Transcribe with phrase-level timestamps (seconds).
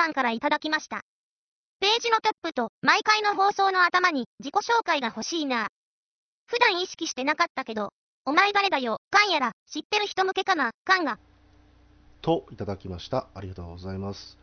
[0.00, 1.02] さんからいただきました。
[1.78, 5.68] ページのトップと毎回の放送の頭に自己紹介が欲しいな。
[6.46, 7.90] 普段意識してなかったけど、
[8.24, 11.18] お前誰だよ、かんやら、知ってる人向けかな、かんが。
[12.22, 13.28] といただきました。
[13.34, 14.38] ありがとうございます。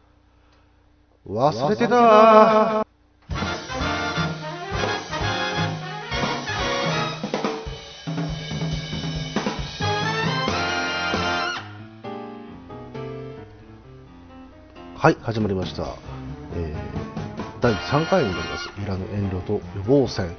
[1.25, 2.85] 忘れてた
[15.07, 15.95] はい、始まりました。
[16.53, 16.77] えー
[17.61, 18.69] 第3回になります。
[18.77, 20.35] いらぬ遠慮と予防線。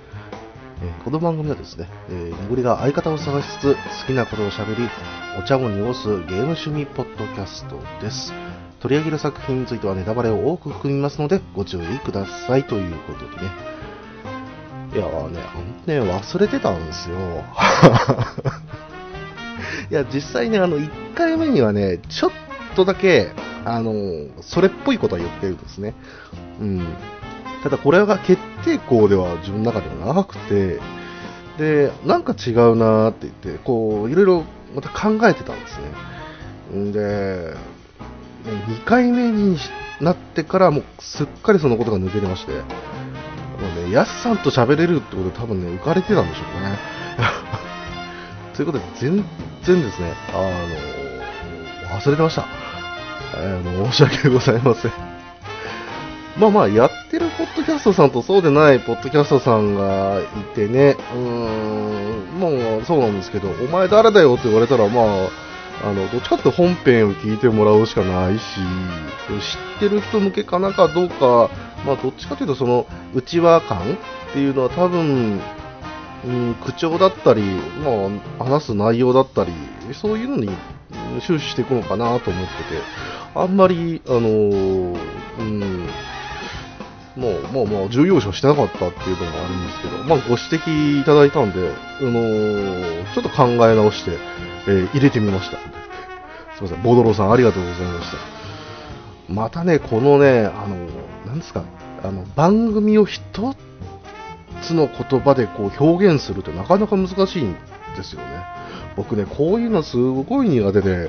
[0.83, 4.91] えーこの番組はですね、えー、りが相方を探しつつ、好きなことを喋り、
[5.39, 8.35] お茶を濁すゲーム趣味ポッドキャストです。
[8.81, 13.43] 取り上げる作品についてはネタバレを多く含みますので、ご注意くださいということでね。
[14.93, 17.17] いやーね、ほんとね、忘れてたんですよ。
[19.91, 22.33] いや、実際ね、あの、1回目にはね、ちょっ
[22.77, 23.33] とだけ、
[23.65, 23.93] あの、
[24.43, 25.95] それっぽいことは言ってるんですね。
[26.61, 26.97] うん。
[27.63, 30.81] ただこれが決定校では自分の中では長くて、
[31.59, 35.79] で、なんか違うなって言って、こう、いろいろまた考えてたんです
[36.73, 36.81] ね。
[36.81, 37.55] んで、
[38.45, 39.59] 2回目に
[40.01, 42.61] なってからもうすっかりそのことが抜けてまして、も
[43.77, 46.79] うね、ヤスさんと喋れるってことで多分ね、浮かれてたんでしょうね。
[48.55, 49.25] ということで、全
[49.65, 50.37] 然ですね、あ
[51.93, 52.68] の、忘れてました。
[53.37, 54.93] えー申し訳ございません。
[56.39, 65.05] まあまあ、やってるポッドキャストさんとそうでないポッドキャストさんがいてね、うーん、もうそうなんですけど、お前誰だよって言われたら、まあ、
[65.85, 68.43] あの、どっちかって本編を聞いてもらうしかないし、
[69.29, 71.51] 知ってる人向けかなかどうか、
[71.85, 75.41] まあどっちかというとその、内輪感っていうのは多分、
[76.25, 77.43] うん、口調だったり、
[77.85, 79.53] まあ、話す内容だったり、
[79.93, 80.51] そういうのに
[81.21, 82.83] 終始していくのかなと思ってて、
[83.35, 84.99] あんまり、あのー
[85.39, 85.89] うん、
[87.17, 94.13] もう、もう、もう、重要視をしてなかったっていうのもあるんですけど、まあ、ご指摘いただいたんで、あのーちょっと考え直して、
[94.67, 95.59] えー入れてみました。
[96.57, 99.33] すみません、ボードローさんありがとうございました。
[99.33, 101.65] またね、このね、あのーなんですか、
[102.03, 103.21] あの、番組を一
[104.63, 107.55] つの言葉でこう表現するってなかなか難しいん
[107.97, 108.58] ですよね。
[108.99, 111.09] 僕ね、こういうのすごい苦手で、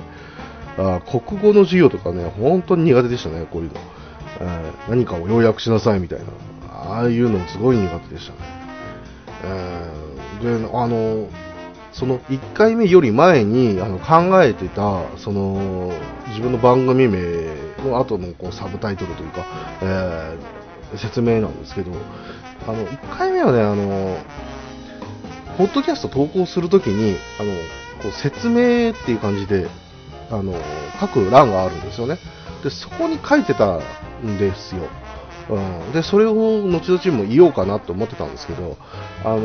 [0.77, 3.79] あ国語の授業とかね、本当に苦手でしたね、こういうの。
[4.41, 6.25] えー何かを要約しなさいみたいな、
[6.71, 8.39] ああいうのすごい苦手でしたね。
[9.43, 11.27] えーで、あの、
[11.91, 15.91] その1回目より前にあの考えてた、その、
[16.29, 17.19] 自分の番組名
[17.83, 19.45] の後のこうサブタイトルというか、
[19.81, 21.91] えー説明なんですけど、
[22.67, 24.17] あの、1回目はね、あの、
[25.57, 27.51] ポッドキャスト投稿するときに、あの、
[28.01, 29.67] こう説明っていう感じで、
[30.31, 30.53] あの、
[30.99, 32.17] 書く欄があるんですよね。
[32.63, 33.79] で、そこに書いてた
[34.23, 34.87] んですよ。
[35.49, 38.77] うん、で、それを後々も言おうかなと思ってたんですけど、
[39.23, 39.39] あの、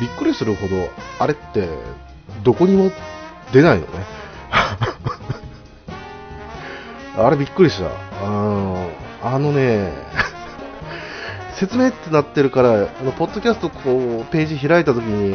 [0.00, 0.88] びっくりするほど、
[1.18, 1.68] あれって、
[2.42, 2.90] どこにも
[3.52, 4.06] 出ないのね。
[7.16, 7.90] あれびっくりした。
[8.24, 8.90] あの
[9.22, 9.92] あのね、
[11.58, 15.34] 説明ってなってるから、あのポッドキャストこうページ開いたときに、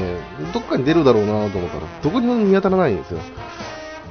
[0.53, 3.19] どっかに出るだろうなと思ったら、どこにも見当たらないんですよ。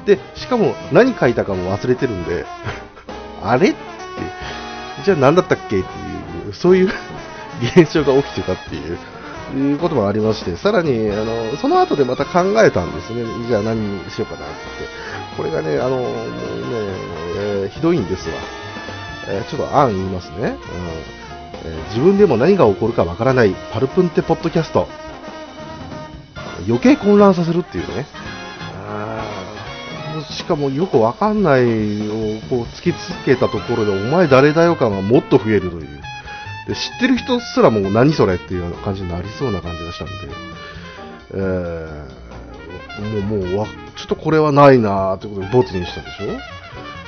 [0.05, 2.45] で、しかも何書いたかも忘れてるんで、
[3.43, 3.71] あれ？
[3.71, 3.79] って、
[5.05, 5.79] じゃあ何だったっけ？
[5.81, 5.87] って
[6.47, 6.91] いう、そういう
[7.77, 8.99] 現象が起きてたっていう。
[9.55, 13.23] いうこともありまして、さらに、あの、その後でまた考えたんですね。
[13.49, 14.55] じゃあ何にしようかなって。
[15.37, 16.13] これがね、あの、もうね、
[17.37, 18.35] えーひどいんですわ。
[19.29, 20.37] えーちょっと案言いますね。
[20.39, 21.22] うん
[21.65, 24.89] え自分でも何が起こるかわからないパルプンテポッドキャスト。
[26.67, 28.07] 余計混乱させるっていうね。
[28.89, 29.25] あ
[30.31, 31.63] しかもよくわかんない
[32.09, 35.89] をこう突きつけたところで、お前誰だよ感がもっと増えるという。
[36.69, 40.13] で知ってる人すらもう何それっていう感じになりそうな感じがしたんで、
[41.35, 42.23] えー
[43.33, 46.25] もう、もう、ちょっとこれはないなーってことでボツにしたでしょ？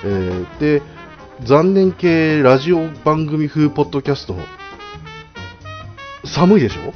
[0.07, 0.83] えーで、
[1.43, 4.37] 残念系ラジオ番組風ポッドキャスト。
[6.25, 6.93] 寒いでしょ？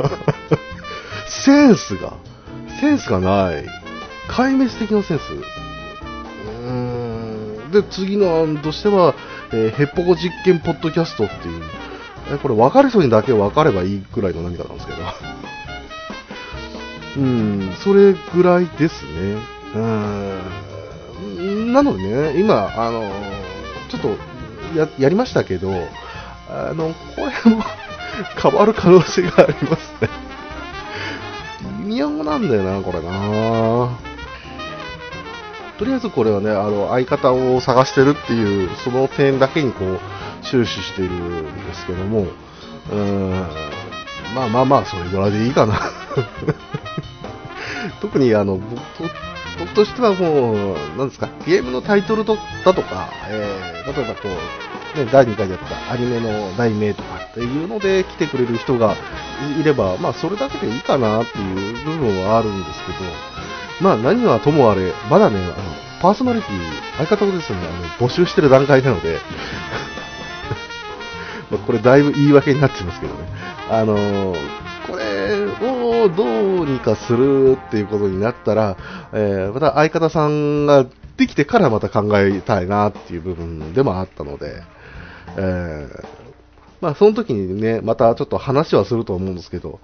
[1.28, 2.14] センスが、
[2.80, 3.64] センスがない。
[4.28, 5.22] 壊滅的なセンス。
[6.66, 7.70] うん。
[7.72, 9.14] で、次の案としては、
[9.52, 11.62] えーヘッポコ実験ポッドキャストっていう、
[12.32, 14.98] えこれ分かる人にだけ分かればいいくらいの何かなんですけど。
[17.16, 19.36] うん、それぐらいですね。
[19.74, 21.72] うん。
[21.72, 22.02] なので
[22.34, 23.10] ね、今、あの、
[23.88, 24.16] ちょっと
[24.76, 25.70] や、やりましたけど、
[26.48, 27.62] あの、これも
[28.40, 30.08] 変わる可能性がありますね。
[31.84, 33.88] 微妙なんだよな、これな。
[35.78, 40.00] とりあえずこれはね、あの、相方を探してるっていう、その点だけにこう、
[40.42, 42.26] 終始しているんですけども、
[42.90, 43.30] うーん、
[44.34, 45.78] まあまあまあ、それぐらいでいいかな。
[48.00, 48.58] 特にあの、
[49.76, 58.96] としてはもう、なんですか、ゲームのタイトルとだとか、えー、例えばこう、ね、第2回でやったアニメの題名とかっていうので来てくれる人が
[59.60, 62.98] いれば、まあそれだけでいいかなっていう部分はあるんですけど、
[63.82, 65.54] まあ何はともあれ、まだね、あの、
[66.00, 66.58] パーソナリティ、
[66.96, 69.18] 相方をですね、あの、募集してる段階なので、
[71.66, 73.28] これだいぶ言い訳になってますけどね。
[73.70, 75.48] あのーこれを
[76.08, 78.76] どうにかするっていうことになったら、
[79.12, 80.86] えーまた相方さんが
[81.16, 84.62] できてからまた考えたいなっていう部分でもあったので、
[85.36, 86.26] えー
[86.80, 89.80] まあその時にね、またちょっと話はすると思うんですけど、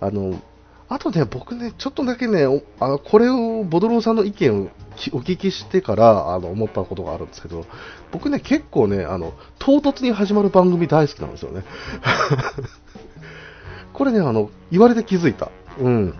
[0.00, 0.40] あの、
[0.88, 2.44] あとね、僕ね、ちょっとだけね、
[2.78, 4.68] あのこれをボドローさんの意見を
[5.12, 7.64] お聞きしてからあの思ったことがあるんですけど、
[8.12, 11.64] 僕ね、結構ね、あの、唐突に始まる番組大好きなんですよね。
[13.94, 15.50] これね、あの、言われて気づいた。
[15.78, 16.14] うん。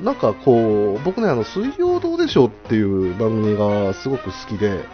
[0.00, 4.84] なんかこう、僕ね、あの、水曜どうでしょうっていう番組がすごく好きで、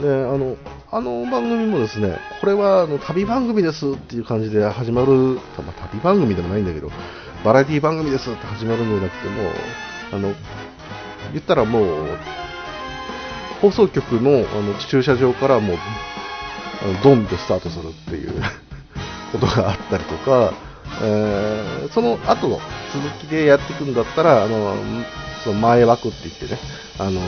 [0.00, 0.56] で、あの、
[0.90, 6.90] あの番組もですね、これはあの旅番組ですっていう感じで始まる、まあ、旅番組でもないんだけど、
[7.44, 9.50] バラエティ番組ですって始まるんじゃなくても、
[10.12, 10.34] あの、
[11.32, 12.18] 言ったらもう、
[13.60, 15.76] 放送局のあの駐車場からもう、
[16.82, 18.42] あのドンでスタートするっていう
[19.32, 20.52] ことがあったりとか、
[21.02, 22.60] えーその後の
[22.92, 24.74] 続きでやっていくんだったら、あの、
[25.44, 26.58] その前枠って言ってね、
[26.98, 27.20] あの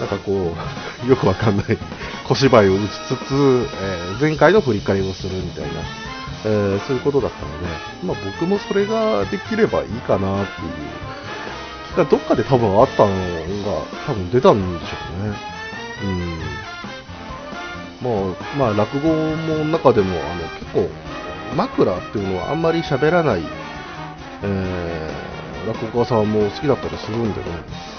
[0.00, 0.54] なんかこ
[1.06, 1.78] う、 よくわかんない
[2.26, 5.68] 小芝居を打ちつつ、えー前回の振り返りをするみたいな、
[6.46, 7.66] えーそういうことだったので、
[8.04, 10.70] まあ僕もそれができればいいかなっていう
[11.94, 13.14] 気がどっかで多分あったのが
[14.06, 14.94] 多分出たんでしょ
[15.24, 15.36] うね。
[16.04, 16.38] うん。
[18.00, 20.88] まあ、まあ落語の中でもあの結構
[21.56, 23.42] 枕っていうのはあんまり喋らない、
[24.42, 25.28] えー
[25.68, 27.46] 落語家さんも好きだったりするんでね、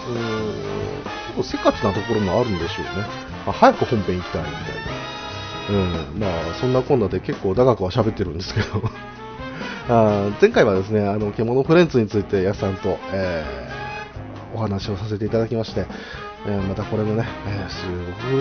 [0.08, 3.06] うーん結構せっかちなところもあるんでしょうね。
[3.46, 4.64] あ早く本編行きたいみたい
[5.70, 6.10] な。
[6.10, 8.82] うん、まあ、そんなこんなで結構長くは喋ってるんですけど。
[9.90, 13.70] あ前回はですね、あの、獣フレンズについて、やすさんと、えー
[14.52, 15.86] お話をさせていただきまして、
[16.46, 17.86] えーまたこれもね、えーす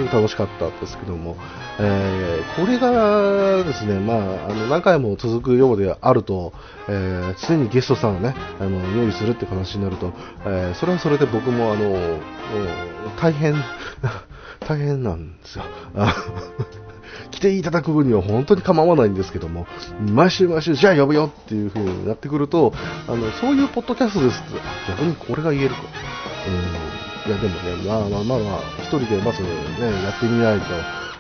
[0.05, 1.37] ごく楽しかったんですけども、
[1.81, 6.53] えーこれがですね、まあ、あの何回も続くようであると、
[6.89, 10.13] え常にゲストさんをね、あの用意するって話になると、
[10.47, 12.21] えそれはそれで僕もあの、
[13.21, 13.55] 大変、
[14.67, 15.65] 大変なんですよ。
[17.31, 19.67] 来ていただく分には本当に構わないんですけども、
[20.01, 22.73] 毎週毎週、じゃあ呼ぶよっていう風になってくると、
[23.07, 25.77] あの、そういうポッドキャストですって、逆にこれが言えるか。
[26.49, 27.08] うん。
[27.29, 29.49] いや、でもね、まあまあまあまあ、一人でまずね、
[30.03, 30.65] やってみないと、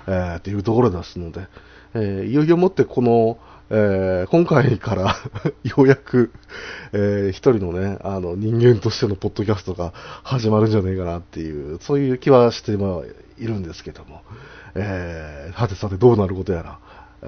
[0.07, 1.47] えーっていうところですので、
[1.95, 3.39] えーいよいよもってこの、
[3.69, 5.15] えー今回から
[5.65, 6.33] ようやく、
[6.95, 13.03] えー一人のね、あの、人間としてのポッドキャストが始まるんじゃないかなっていう、そういう気はしては
[13.39, 14.23] いるんですけども、
[14.75, 16.79] えー、さてさてどうなることやら、
[17.23, 17.27] え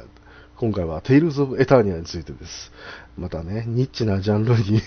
[0.00, 0.04] ー
[0.56, 2.70] 今回は Tales of Eternia についてです。
[3.18, 4.80] またね、ニッチなジャンルに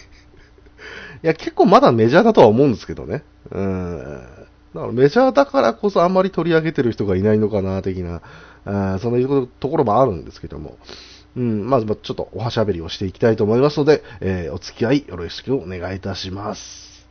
[1.24, 3.24] いや、結構まだメジャーだとは思うんですけどね。
[3.52, 4.28] うん。
[4.74, 8.22] だからメジャーだからこそあんまり取り上げてる人がいないのかな、的な、
[8.66, 10.78] あそのところもあるんですけども。
[11.36, 17.08] うん、まず、ちょっとおはしゃべりをしていきたいと思いますので、えーお付き合いよろしくお願いいたします。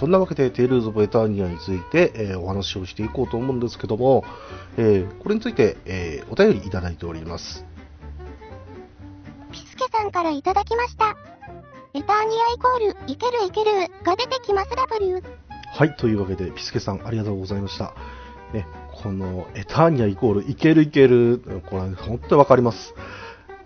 [0.00, 4.24] そんなわけで、テイルズ・オブ・エターニアについて、えーお話をしていこうと思うんですけども、
[4.78, 7.66] えーこれについて、えーお便りいただいております。
[9.52, 11.14] ピスケさんからいただきました。
[11.92, 15.22] エターニアイコール、いけるいけるが出てきます W。
[15.74, 17.92] はい、というわけで、ピスケさん、ありがとうございました。
[18.54, 18.66] ね、
[19.02, 22.94] この、エターニアイコール、いけるいける、これ、本当にわかります。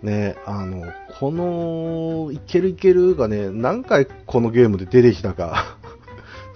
[0.03, 0.83] ね、あの、
[1.17, 5.77] この、いけるいけるがね、何回このゲームで出てきたか。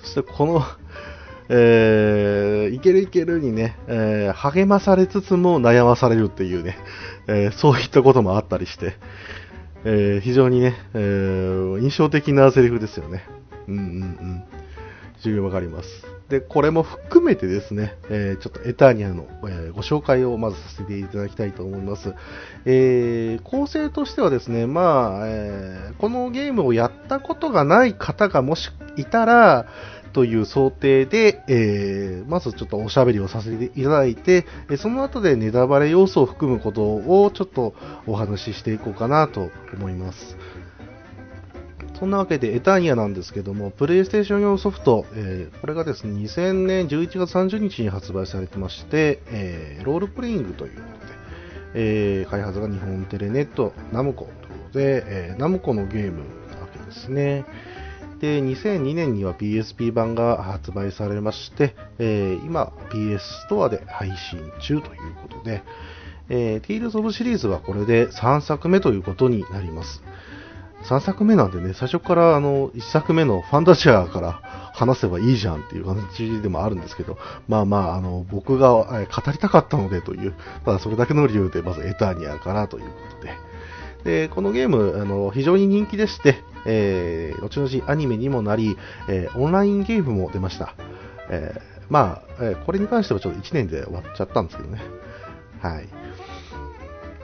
[0.02, 0.64] そして、この、
[1.52, 6.78] えー、いけるいけるにね、えー励まされつつも悩まされるっていうね、
[7.28, 8.94] えーそういったこともあったりして、
[9.84, 13.26] えー非常にね、えー印象的なセリフですよね。
[13.68, 14.44] うんうんうん。
[15.22, 16.19] 十分わかります。
[16.30, 22.14] で、これも含めてですね、えー、ちょっとエターニアの、えー、ご紹介をまずさせていただきたいと思います。
[22.66, 29.66] えー、構成としてはですね、まあ、えこのゲームをやったことがない方がもしいたら、
[30.14, 34.46] という想定で、えまずちょっとおしゃべりをさせていただいて、
[34.78, 37.74] その後でネタバレ要素を含むことをちょっと
[38.08, 40.38] お話ししていこうかなと思います。
[42.00, 51.14] そんなわけで、エターニアなんですけども、プレイステーション用ソフト、えー、これがですね、2000年11月30日に発売されてまして、えー、ロールプレイングということで、
[51.74, 56.20] えー、開発が日本テレネット、ナムコということで、えナムコのゲーム
[56.54, 57.44] なわけですね。
[58.22, 65.64] で、2002年には PSP 版が発売されまして、え今、PS ストアで配信中ということで、
[66.30, 70.02] えー、テイルズ・オブシリーズはこれで3作目ということになります。
[70.84, 74.34] 3作目なんでね、最初からあの1作目のファンタジアから
[74.74, 77.18] 話せばいいじゃんっていう感じでもあるんですけど、
[77.48, 80.34] まあまあ、あの僕が語りたかったのでという、
[80.66, 84.28] ただそれだけの理由で、まずエターニアかなということで。
[84.28, 88.78] で、このゲーム、あの非常に人気でして、えー、後々アニメにもなり、
[89.10, 90.76] えー、オンラインゲームも出ました。
[91.30, 94.82] えー、まあ、えこれに関してはちょっと1年で終わっちゃったんですけどね。
[95.62, 95.90] はい。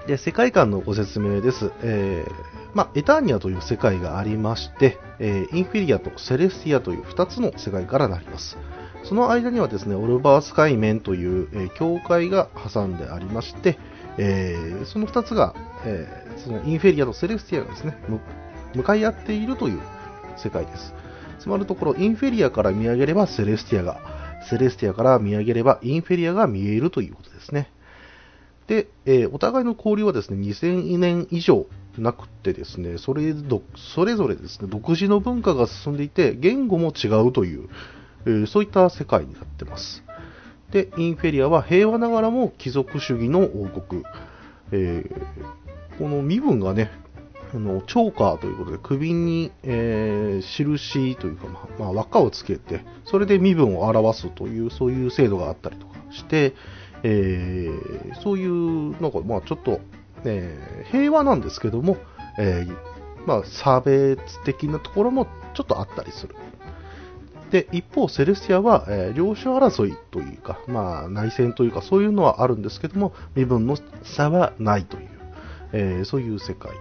[0.07, 1.71] で、世界観のご説明です。
[1.81, 8.57] えーまあ、エターニアという世界がありまして、えー、インフィリアとセレスティアという2つの世界からなります。
[9.05, 13.79] その間にはですね、オルバース海面という、えー、教会が挟んでありまして、
[14.17, 15.55] えー、その2つが、
[15.85, 16.05] え、
[16.43, 17.97] そのインフェリアとセレスティアがですね、
[18.73, 19.79] 向かい合っているという
[20.35, 20.93] 世界です。
[21.39, 24.01] つまるところ、インフェリアから見上げればセレスティアが、
[24.49, 27.71] セレスティアから見上げればインフェリアが見えるということですね。
[28.67, 31.67] で、え、お互いの交流はですね、2000年以上
[32.01, 37.69] なくてですね、それどそれぞれですね、独自の文化が進んでいて、言語も違うという、
[38.25, 40.03] えー、そういった世界になってます。
[40.71, 44.03] で、インフェリアは平和ながらも貴族主義の王国。
[44.71, 46.91] えー、この身分がね、
[47.53, 56.53] あのチョーカーということで首に、えー、印というか、まあ、まあ、輪っかをつけてそれで身分を表すというそういう制度があったりとかして、
[57.03, 59.79] えー、そういうなんか、まあ、ちょっと
[60.25, 61.97] えー、平和なんですけども、
[62.37, 66.35] えー、まあ、差別的なところもちょっとあったりする。
[67.51, 75.09] で、一方、セレスティアは、えー、領主争いというか、まあ、内戦というか、そういうのはあるんですけども、身分の差はないという、
[75.71, 76.71] えー、そういう世界。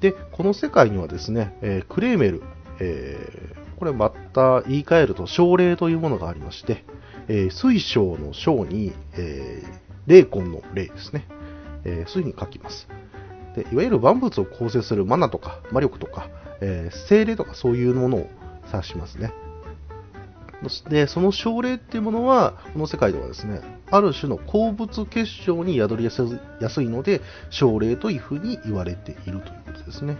[0.00, 2.42] で、この世界にはですね、えー、クレーメル、
[2.80, 6.84] えこれまた言い換えると、奨励というものがありまして、
[7.28, 9.62] え水晶の章に、え
[10.06, 11.26] 霊魂の霊ですね。
[11.88, 12.88] えー、そういうふうに書きます。
[13.54, 16.28] でいわゆる万物を構成するマナとか魔力とか、
[16.60, 18.30] えー、精霊とかそういうものを
[18.72, 19.32] 指しますね。
[20.88, 30.16] で、その症例っていうものは、この世界ではですね、ある種の鉱物結晶に宿りやすいので、症例というふうに言われているということですね。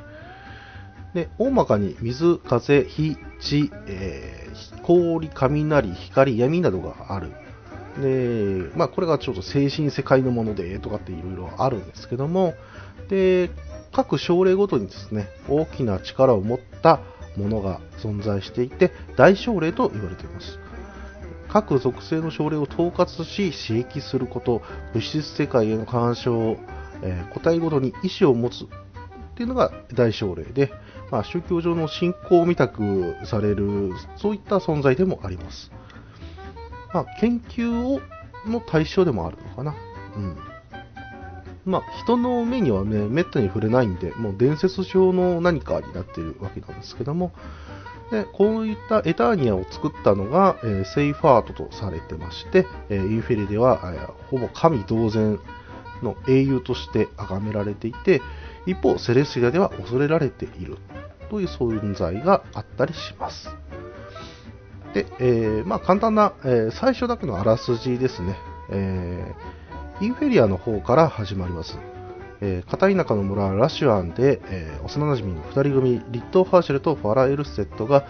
[1.13, 7.33] で、大まかに水、風、火、地、えー、氷、雷、光、闇などがある
[8.01, 12.55] で、まあ、これがちょっと精神世界のものでとかっていろいろあるんですけども、
[13.09, 13.51] で、
[13.93, 17.01] 各症例ごとにですね、大きな力を持った
[17.37, 20.59] ものが存在していて、大症例と言われています。
[21.49, 24.63] 各属性の症例を統括し刺激すること、
[24.93, 26.59] 物質世界への干渉、
[27.03, 28.69] えー、個体ごとに意思を持つっ
[29.35, 30.73] ていうのが大症例で、
[31.11, 35.71] まあ、宗教上の信仰を見たくされる、そういった存在でもあります。
[36.93, 38.01] まあ、研究を
[38.47, 39.75] の対象でもあるのかな。
[40.17, 40.37] うん。
[41.65, 47.33] まあ、人の目にはね、めったに触れないんで、もう伝説上の何かになっているわけなんですけども、
[48.11, 53.79] でこういったエターニアを作ったのが、えー、セイファートとされてまして、えー、インフェリでは、
[54.31, 55.39] ほぼ神同然
[56.03, 58.23] の英雄として崇められていて、
[58.67, 60.79] 一方、セレシアでは恐れられている
[61.31, 63.55] という存在があったりします。
[64.95, 68.37] で、えー、まあ、簡単な、えー、最初だけのあらすじですね、
[68.71, 71.79] えー、インフェリアの方から始まります。
[72.41, 78.07] え、片田舎の村ラシュアンで、えー、幼馴染の2人組リットー・ハーシェルとファラ・エルセットが、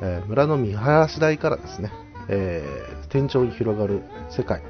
[0.00, 1.92] え、村の見晴らし台からですね、
[2.28, 2.64] え、
[3.08, 4.62] 天井に広がる世界。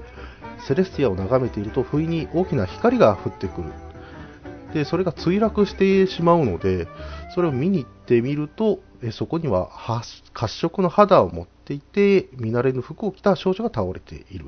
[0.66, 3.72] セレスティアを眺めていると不意に大きな光が降ってくる。
[4.72, 6.88] でそれが墜落してしまうので
[7.34, 8.80] それを見に行ってみると
[9.12, 9.68] そこには
[10.32, 14.46] 褐色の肌を持っていて、見慣れぬ服を着た少女が倒れている。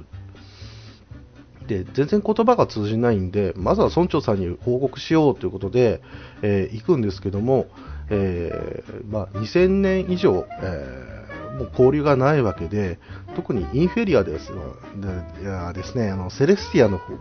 [1.67, 6.03] で、全然言葉が通じないんで、まずは村長さんに報告しようということで、
[6.43, 7.67] えー、行くんですけども、
[8.11, 12.99] えー、まあ、2000年以上、えー、もう交流がないわけで、
[13.35, 17.15] 特にインフェリアですでいやですね、あのセレスティアの方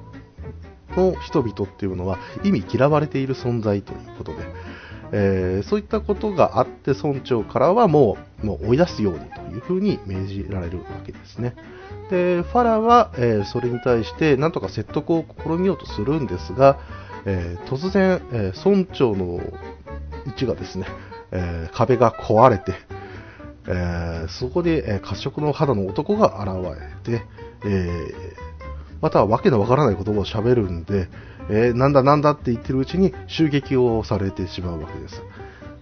[0.95, 4.39] の人々っていうのは意味嫌われている存在ということで、
[5.15, 11.55] えーそういったことがあって村長からはもうもう追い出すようにというふうに命じられるわけですね。
[12.09, 16.79] で、ファラは、えーそれに対してなんとか説得を試みようとするんですが、
[17.25, 19.39] えー突然、え村長の
[20.25, 20.87] 位置がですね、
[21.31, 22.73] え壁が壊れて、
[23.67, 27.23] えそこで、え褐色の肌の男が現れて、
[27.65, 28.13] え
[28.99, 31.07] またはわけのわからない言葉を喋るんで、
[31.49, 35.21] えーなんだなんだって言ってるうちに襲撃をされてしまうわけです。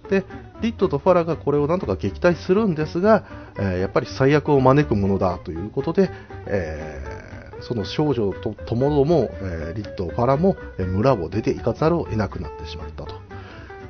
[0.10, 0.26] で、
[0.62, 3.26] リットとファラがこれをなんとか撃退するんですが、
[3.58, 6.10] えーやっぱり最悪を招くものだということで、
[6.48, 7.22] えー
[7.62, 13.14] その少女とともども、えリット、ファラも村を出て行かざるを得なくなってしまったと。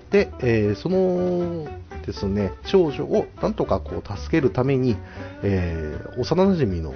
[0.09, 1.69] で、えその
[2.05, 4.97] ですね、少女をなんとかこう助けるために、
[5.41, 6.93] えー幼馴染の、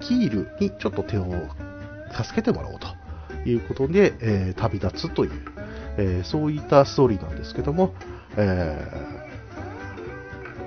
[0.00, 1.26] キールにちょっと手を
[2.12, 2.88] 助けてもらおうと
[3.46, 5.32] いうことで、えー旅立つという、
[5.98, 7.94] えーそういったストーリーなんですけども、
[8.36, 8.92] え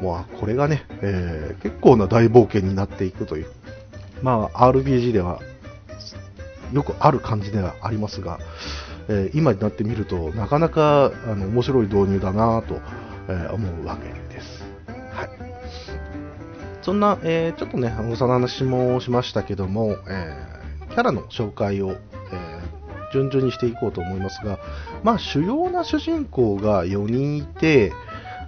[0.02, 3.48] ーまあ、これがね、えー結構な大冒険になっていくという、
[4.22, 5.40] まあ、RPG では
[6.74, 8.40] よくある感じではありますが、
[9.08, 12.76] えー今になってみるとなかなかあの面白い導入だなと、
[13.30, 14.64] えー思うわけです。
[15.14, 15.30] はい。
[16.82, 20.54] そんな、えーちょっとね、あの幼話もしましたけども、えー
[20.94, 21.96] キャラの紹介を、
[23.14, 24.60] 順々にしていこうと思いますが、
[25.04, 27.94] まあ、主要な主人公が4人いて、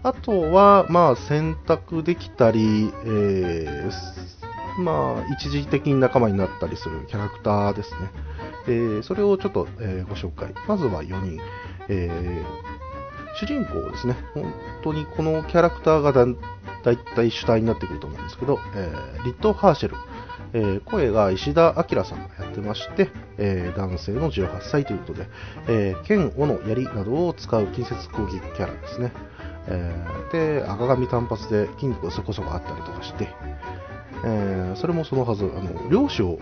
[0.04, 7.98] あとは、まあ、選択できたり、えーまあ、一時的に仲間になったりするキャラクターですね。
[8.68, 10.54] えーそれをちょっと、えーご紹介。
[10.68, 11.40] まずは4人。
[11.88, 12.76] えー
[13.38, 14.16] 主人公ですね。
[14.34, 16.26] 本当にこのキャラクターがだ
[16.84, 19.96] だいたい主体になってくると思うんですけど、えーリット・ハーシェル。
[20.58, 25.28] え声が石田明さんがやってまして、え男性の18歳ということで、
[25.68, 29.12] えー剣、斧、槍などを使う近接攻撃キャラですね。
[29.68, 29.94] え
[30.32, 33.28] で、赤髪単発で筋肉がそこそこあったりとかして、
[34.24, 36.40] えそれもそのはず、あの漁師を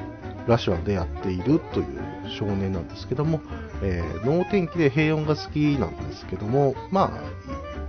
[0.48, 2.00] ラシュアンでやっているという
[2.38, 3.41] 少年なんですけども、
[3.82, 7.23] えー能天気で平穏が好きなんですけども、まあ、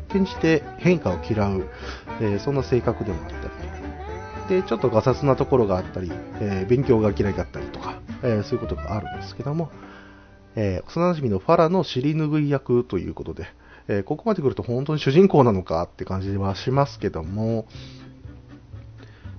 [0.09, 1.69] 転じて変化を嫌う、
[2.23, 3.74] えーそんな性格でもあったり、
[4.49, 9.71] で、ちょっとガサツなところがあったり、えー勉強が嫌いだったりとか、えーそういうことがあるんですけども、
[10.57, 13.47] えー幼馴染のファラの尻拭い役ということで、
[13.89, 17.67] えここまで来ると本当に主人公なのかって感じはしますけども、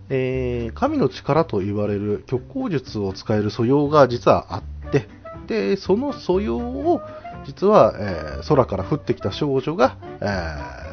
[0.09, 5.07] え神の力と言われる虚構術を使える素養が実はあって、
[5.47, 7.01] で、その素養を
[7.45, 10.85] 実は、え空から降ってきた少女が、えー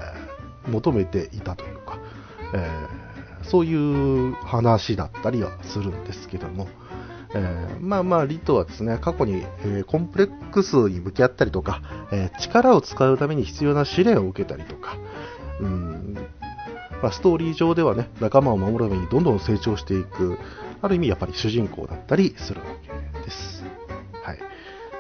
[0.69, 1.99] 求めていたというか、
[2.55, 3.02] えー
[3.45, 6.69] そういう話だったりはするんですけども、
[7.35, 14.97] えーまあまあ、リトはですね、過去に、えーコンプレックスに向き合ったりとか、えー力を使うために必要な試練を受けたりとか、
[15.61, 16.17] うん
[17.03, 20.39] まあ、ストーリー上ではね、仲間を守るためにどんどん成長していく、
[20.81, 23.65] ある意味やっぱり主人公だったりするわけです。
[24.23, 24.39] はい。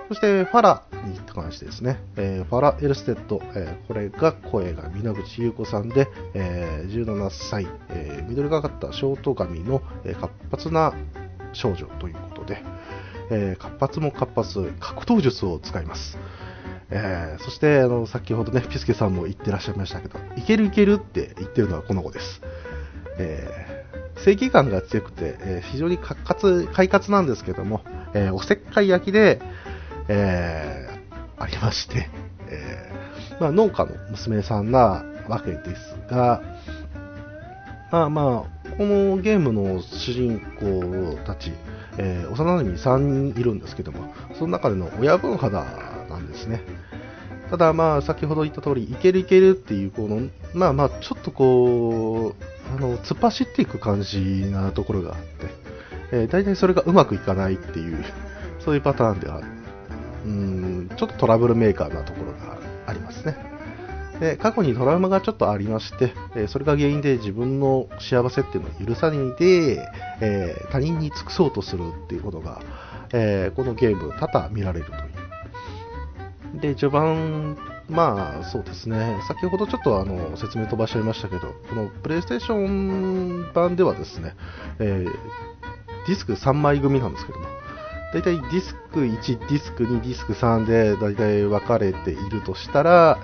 [0.09, 10.95] そして、ファラに関してですね、えーファラ・エルステッド、えーこれが声が皆口優子さんで、えー17歳、えー緑がかったショート髪の、え活発な
[11.53, 12.62] 少女ということで、
[13.31, 16.19] え活発も活発、格闘術を使います。
[16.91, 22.41] えそしてあの先ほどね、ピスケさんも言ってらっしゃいましたけど、いけるいけるって言ってるのはこの子です。
[23.19, 23.83] えー
[24.15, 27.81] 正義感が強くて、えー非常に快活快活なんですけども、
[28.15, 29.41] えーおせっかい焼きで、
[30.09, 30.88] え
[31.42, 32.09] ありまして、
[32.48, 36.40] えーまあ、農家の娘さんなわけですが、
[37.90, 41.52] まあまあ、このゲームの主人公たち、
[41.98, 42.98] えー幼馴染3
[43.33, 45.64] 人いるんですけども、その中での親分肌
[46.09, 46.62] なんですね。
[47.50, 55.26] ただまあ、先ほど言った通り、いけるいけるっていう、この、まあまあ、ちょっとこう、あの、突っ走っていく感じなところがあって、
[56.12, 58.02] えー大体それがうまくいかないっていう、
[58.61, 59.42] そういうパターンでは、
[60.24, 63.37] うん、ちょっとトラブルメーカーなところがありますね。
[64.21, 69.85] で過去にトラウマがちょっとありまして、えそれが原因で自分の幸せっていうのを許さないで、
[70.21, 72.62] えー他人に尽くそうとするっていうことが、
[73.12, 74.95] えーこのゲーム多々見られるとい
[76.59, 76.61] う。
[76.61, 77.57] で、序盤、
[77.88, 84.37] まあそうですね、先ほどちょっとあの説明飛ばしちゃいましたけど、このプレイステーション版ではですね、
[84.79, 85.12] えー
[86.07, 87.47] ディスク3枚組なんですけども、
[88.12, 93.18] 大体ディスク1、ディスク2、ディスク3で大体分かれているとしたら、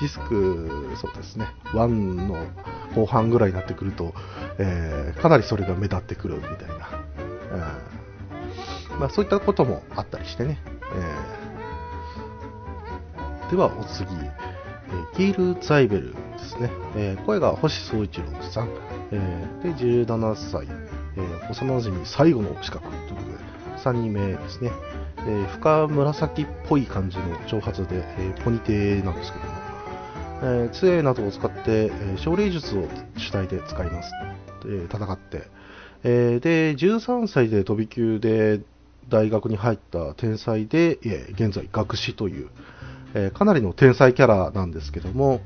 [0.00, 2.46] ディスク、そうですね、1の
[2.94, 4.14] 後半ぐらいになってくると、
[4.58, 6.88] えー、かなりそれが目立ってくるみたいな、
[7.52, 7.56] う
[8.96, 10.60] んまあ、そういったこともあったりしてね。
[10.94, 18.68] えー、ではお次、えー、キール・ザイベルですね、えー、声が星総一郎さん、
[19.12, 20.66] えー、で17歳、
[21.16, 23.38] えー、幼馴染最後の資格ということで、
[23.78, 24.70] 3人目ですね、
[25.18, 29.52] えー、深紫っぽい感じの長髪で、えー、ポニテなんですけども、
[30.42, 32.86] えー、杖などを使って、えー、奨励術を
[33.16, 34.12] 主体で使います、
[34.64, 35.42] えー、戦って、
[36.04, 38.60] えー、で13歳で飛び級で
[39.08, 42.50] 大学に入った天才で、えー、現在学士という、
[43.14, 45.40] えー、かなりの天才キャラなんですけども、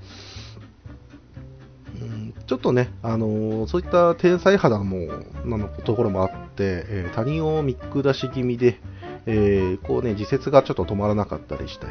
[2.52, 5.06] ちょっとね、あのー、そういった天才肌も
[5.46, 8.78] なのところもあって、えー、他人を見下し気味で、
[9.24, 11.86] え、こうね、自説がちょっと止まらなかったりして、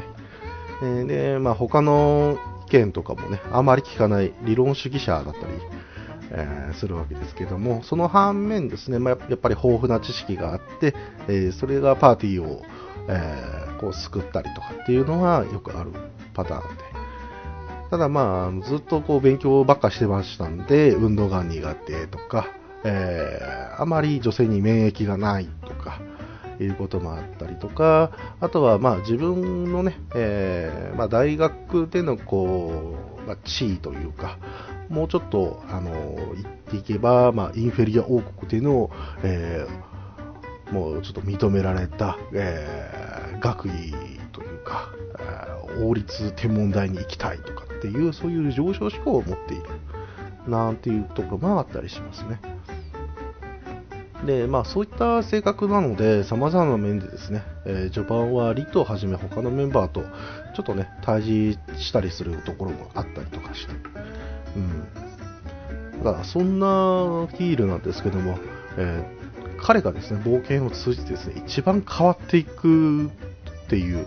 [0.84, 5.34] えー、で、まあ、他の意見とかもね、あまり聞かない理論主義者だったり、
[6.30, 10.94] え、するわけですけども、その反面ですね、まあ、やっぱり豊富な知識があって、
[11.26, 12.62] え、それがパーティーを、
[13.08, 15.90] え、こう救ったりとかっていうのはよくある
[16.34, 16.91] パターンで、
[17.92, 22.48] ただまあ、ずっとこう勉強ばっかしてましたんで、運動が苦手とか、
[22.84, 26.00] えー、あまり女性に免疫がないとか、
[26.58, 34.38] いうこともあったりとか、あとはまあ自分のね、えー、まあ、大学でのこう、まあ、地位というか、
[34.88, 35.90] もうちょっと、あの、
[36.34, 38.90] 言っていけば、まあ、インフェリア王国での、
[39.22, 43.92] えー、もうちょっと認められた、えー、学位
[44.32, 44.88] というか、
[45.80, 49.64] 王立天文台に行きたいとかっていう、そういう上昇志向を持っている、
[50.48, 52.40] なんていうところもあったりしますね。
[54.24, 60.02] で、まあそういった性格なので、様々な面でですね、えー、序盤はリトをはじめ他のメンバーと
[60.54, 63.72] ちょっとね、対峙したりするところもあったりとかして、
[64.56, 66.02] うん。
[66.04, 66.66] だからそんな
[67.36, 68.38] ヒールなんですけども、
[68.76, 73.10] えー、彼がですね、冒険を通じてですね、一番変わっていくっ
[73.68, 74.06] ていう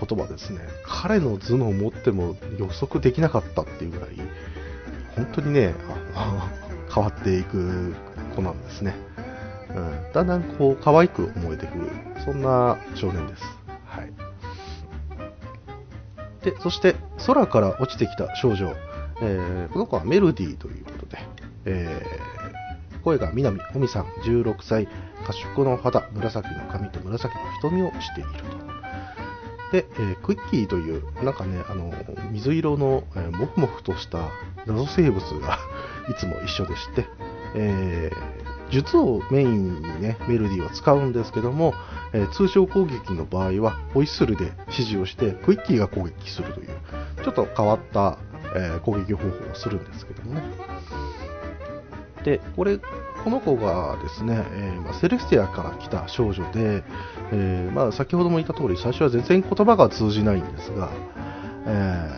[0.00, 4.10] 言葉ですね、彼の頭脳を持っても予測できなかったっていうぐらい、
[5.14, 5.74] 本当にね、
[6.94, 7.94] 変わっていく
[8.34, 8.94] 子なんですね。
[9.70, 11.90] うん、だんだんこう可愛く思えてくる、
[12.24, 13.42] そんな少年です。
[13.86, 14.12] はい。
[16.44, 18.74] で、そして空から落ちてきた少女、
[19.20, 21.18] えー、この子はメロディーということで、
[21.64, 24.88] えー、声が南穂美さん16歳、
[25.26, 28.30] 褐色の肌、紫の髪と紫の瞳をしている
[28.60, 28.65] と。
[29.72, 31.92] で、えー、クッキーという、なんかね、あの
[32.30, 34.30] 水色の、えー、もふもふとした
[34.66, 35.58] 謎生物が
[36.08, 37.06] いつも一緒でして、
[37.54, 41.74] えー、術をメインにね、メロディーは使うんですけども、
[42.12, 46.68] えー、通常攻撃の場合は、ホイッスルで指示をして、クイッキーが攻撃するという、
[47.24, 48.18] ちょっと変わった、
[48.54, 50.42] えー、攻撃方法をするんですけどもね。
[52.24, 52.78] で、これ、
[53.26, 56.84] この子がですね、えー、まあ、セレスティアから来た少女で、
[57.32, 60.92] えー、まあ、先ほども言った通り、最初は全然言葉が通じないんですが、
[61.66, 62.08] え、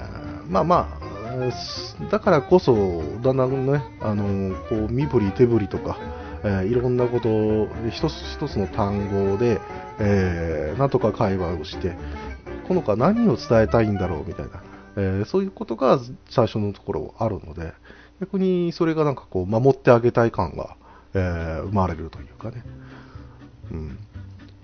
[0.51, 5.97] まあまあ、だからこそ、だんだんね、あのこう身振り手振りとか、
[6.45, 9.63] え、いろんなことを一つ一つの単語で、
[9.99, 11.97] えー、なんとか会話をして、
[12.67, 14.63] この子は何を伝えたいんだろうみたいな、
[14.97, 17.73] えー、そういうことが最初のところあるので、
[18.21, 20.77] 逆にそれがなんかこう守ってあげたい感が、
[21.15, 22.63] えー、生まれるというかね。
[23.71, 23.99] うん。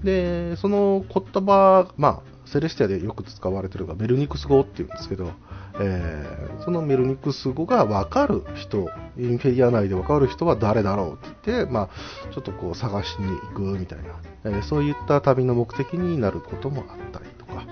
[0.02, 5.32] で、その言葉、まあ、セレスティアでよく使われてるのがメルニクス語っていうんですけど、
[5.80, 17.66] えー、そのメルニクス語が分かる人、インフェリア内で分かる人は誰だろうって言って、まあ、ちょっとこう探しに行くみたいな、えー、そういった旅の目的になることもあったりとか、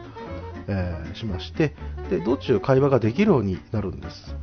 [0.69, 1.75] えー、しまして、
[2.09, 4.35] で、道中会話ができるようになるんです。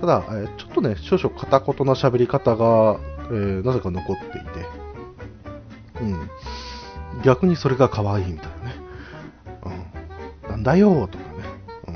[0.00, 2.98] ただ、えちょっとね、少々片言な喋り方が、
[3.30, 4.40] えー、なぜか残っていて、
[6.00, 6.30] うん。
[7.22, 8.74] 逆にそれが可愛いみたいなね。
[10.44, 10.50] うん。
[10.50, 11.30] なんだよとかね。
[11.88, 11.94] うん。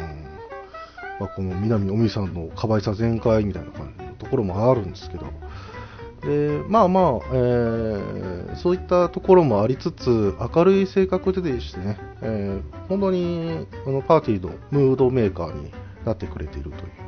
[1.21, 5.27] まあ、この南おみさんの可愛さ全開みたいな感じのところもあるんですけど、
[6.23, 15.71] でまあまあ、えー、そういったところもありつつ、明るい性格ででしてね、えー、本当にこのパーティーのムードメーカーに
[16.05, 17.05] なってくれているという。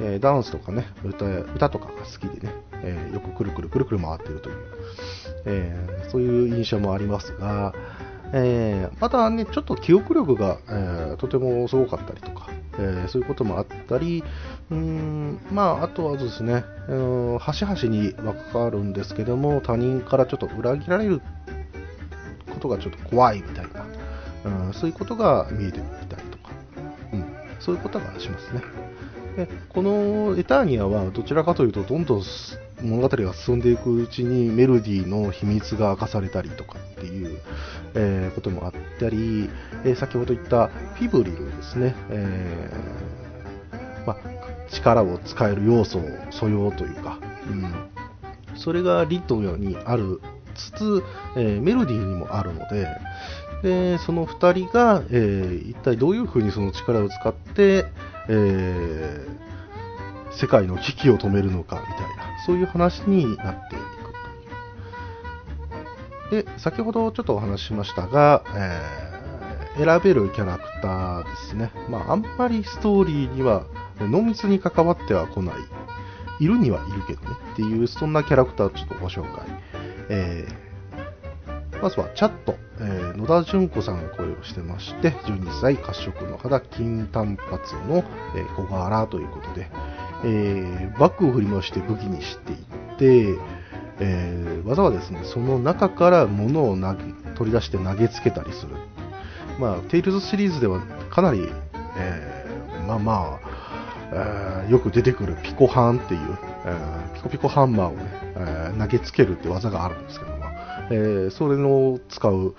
[0.00, 4.56] え、ダンスとかね歌、歌とかが好きでね、え、よくくるくるくるくる回ってるという、
[5.46, 7.72] え、そういう印象もありますが、
[8.32, 14.22] えまたね、ちょっと記憶力が、えとてもすごかったりとか、えそういうこともあったり、
[14.70, 21.20] うーん、まあ、あとはですね、うん、端々にわかるんですけども、他人からちょっと裏切られる
[22.52, 23.86] ことがちょっと怖いみたいな、
[24.66, 26.50] うん、そういうことが見えてきたりとか、
[27.12, 27.24] うん、
[27.60, 28.62] そういうことがしますね。
[29.38, 32.22] でこのエターニアはどちらかというとどんどん
[32.82, 37.38] 物語が進んでいくうちにメロディーの秘密が明かされたりとかっていう、
[37.94, 39.48] えー、こともあったり、
[39.84, 44.16] えー、先ほど言ったフィブリルですね、えー、ま、
[44.70, 47.72] 力を使える要素、素養というか、うん、
[48.56, 50.20] それがリットのようにある
[50.56, 51.04] つつ、
[51.36, 52.88] えメロディーにもあるので、
[53.62, 57.86] でその2人が、え一体どういうふうにその力を使って、
[58.28, 59.26] え
[60.38, 63.82] 世界の危機を止めるのかみたいな、そういう話になっていく
[66.40, 66.44] い。
[66.44, 71.72] で、先ほどちょっとお話ししましたが、えー、選べるキャラクターですね。
[71.88, 73.64] まあ、あんまりストーリーには
[73.98, 75.54] 濃密に関わっては来ない。
[76.40, 77.36] いるにはいるけどね。
[77.54, 79.44] っていう、そんなキャラクターをちょっとご紹介。
[80.08, 80.67] えー、
[81.82, 87.50] まずはチャット、えー、野田純子さんが声をしてまして、12歳、褐色の肌、金短髪
[87.88, 88.04] の、
[88.36, 89.70] えー、小柄ということで、
[90.24, 92.58] えー、バッグを振り回して武器にしていっ
[92.98, 93.38] て、
[94.00, 97.02] え、技はですね、その中から物を投げ
[97.36, 98.76] 取り出して投げつけたりする。
[99.58, 101.48] まあ、テイルズシリーズではかなり、
[101.96, 102.46] え、
[102.86, 103.40] まあま
[104.12, 106.20] あ、え、よく出てくるピコハンっていう、
[106.64, 108.02] え、ピコピコハンマーをね、
[108.36, 110.37] え、投げつけるって技があるんですけど、
[110.90, 112.54] えー、それの使う、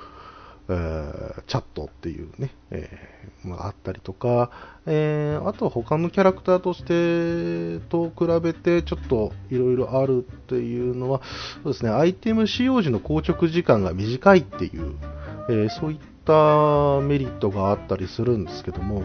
[0.70, 4.52] えー、チャットっていうね、えー、があったりとか、
[4.86, 11.22] えー、あとは他のキャラクターとしてと比べてちょっといろいろあるっていうのは、
[11.64, 14.96] そうですね、アイテム使用時の硬直時間が短いっていう、
[15.50, 19.04] えー、そういったメリットがあったりするんですけども、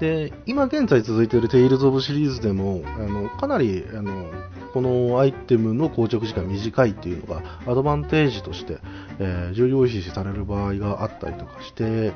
[0.00, 4.30] で今現在続いているテイルズ・オブシリーズでもあのかなりあの
[4.74, 8.78] このアイテムの硬直時間短いっていうのがアドバンテージとして、
[9.20, 12.12] えー、重要視される場合があったりとかして、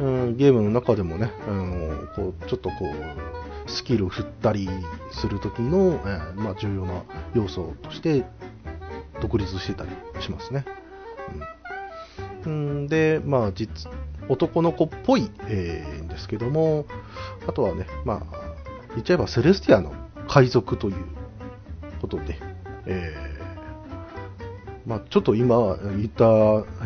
[0.00, 4.70] うん、ゲームの中でもねあのこうちょっとこうスキルを振ったり
[5.12, 7.02] するときの、えー、まあ、重要な
[7.34, 8.24] 要素として
[9.20, 9.90] 独立してたり
[10.22, 10.64] しますね。
[12.46, 13.90] うん、で、まあ実、
[14.30, 16.86] 男の子っぽい、えー、んですけども、
[17.46, 18.20] あとはね、まあ、
[18.90, 19.92] 言っちゃえばセレスティアの
[20.26, 21.17] 海賊という
[21.98, 22.38] ことで、
[22.86, 26.24] えー、まあ、ちょっと今言った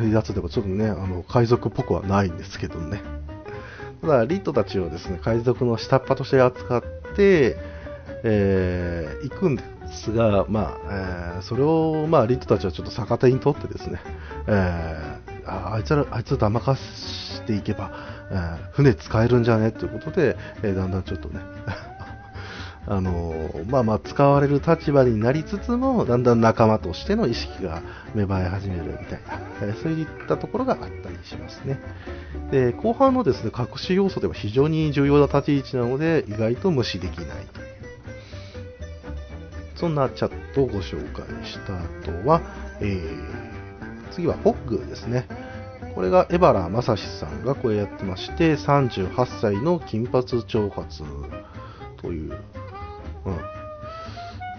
[0.04, 3.02] やつでもちょっとね、あの海賊っぽくはないんですけどね。
[4.00, 6.82] ただ、リットたちをですね、海賊の下っ端として扱っ
[7.14, 7.56] て、
[8.24, 14.00] えー、行くんですが、まあ、えー、それを、まあ、リットたちはちょっと逆手にとってですね、
[14.48, 17.92] えー、あいつら、あいつを騙かしていけば、
[18.30, 19.72] え、船使えるんじゃね？
[19.72, 21.40] ということで、え、だんだんちょっとね、
[22.86, 27.82] あの、まあまあ使われる立場になりつつも、だんだん仲間としての意識が
[28.14, 29.20] 芽生え始めるみたい
[29.60, 31.78] な、え、そういったところがあったりしますね。
[32.50, 37.72] で、後半のですね、隠し要素では非常に重要な立ち位置なので、意外と無視できないという。
[39.76, 42.40] そんなチャットをご紹介した後は、
[42.80, 45.26] えー、次はホッグですね。
[45.94, 50.86] これが江原正史さんが声やってまして、38歳の金髪長髪
[52.00, 52.32] という、
[53.24, 53.36] うん。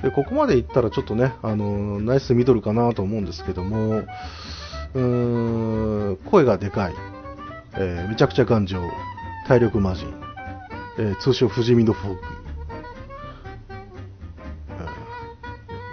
[0.03, 4.01] で、ここまでいったらちょっとね、あの、ナイスミドルかなと思うんですけども、
[4.93, 6.93] うーん、声がでかい、
[7.75, 8.81] えー、めちゃくちゃ頑丈、
[9.47, 10.13] 体力魔人、
[10.99, 12.21] えー、通称不死身のフォーク、
[14.69, 14.83] え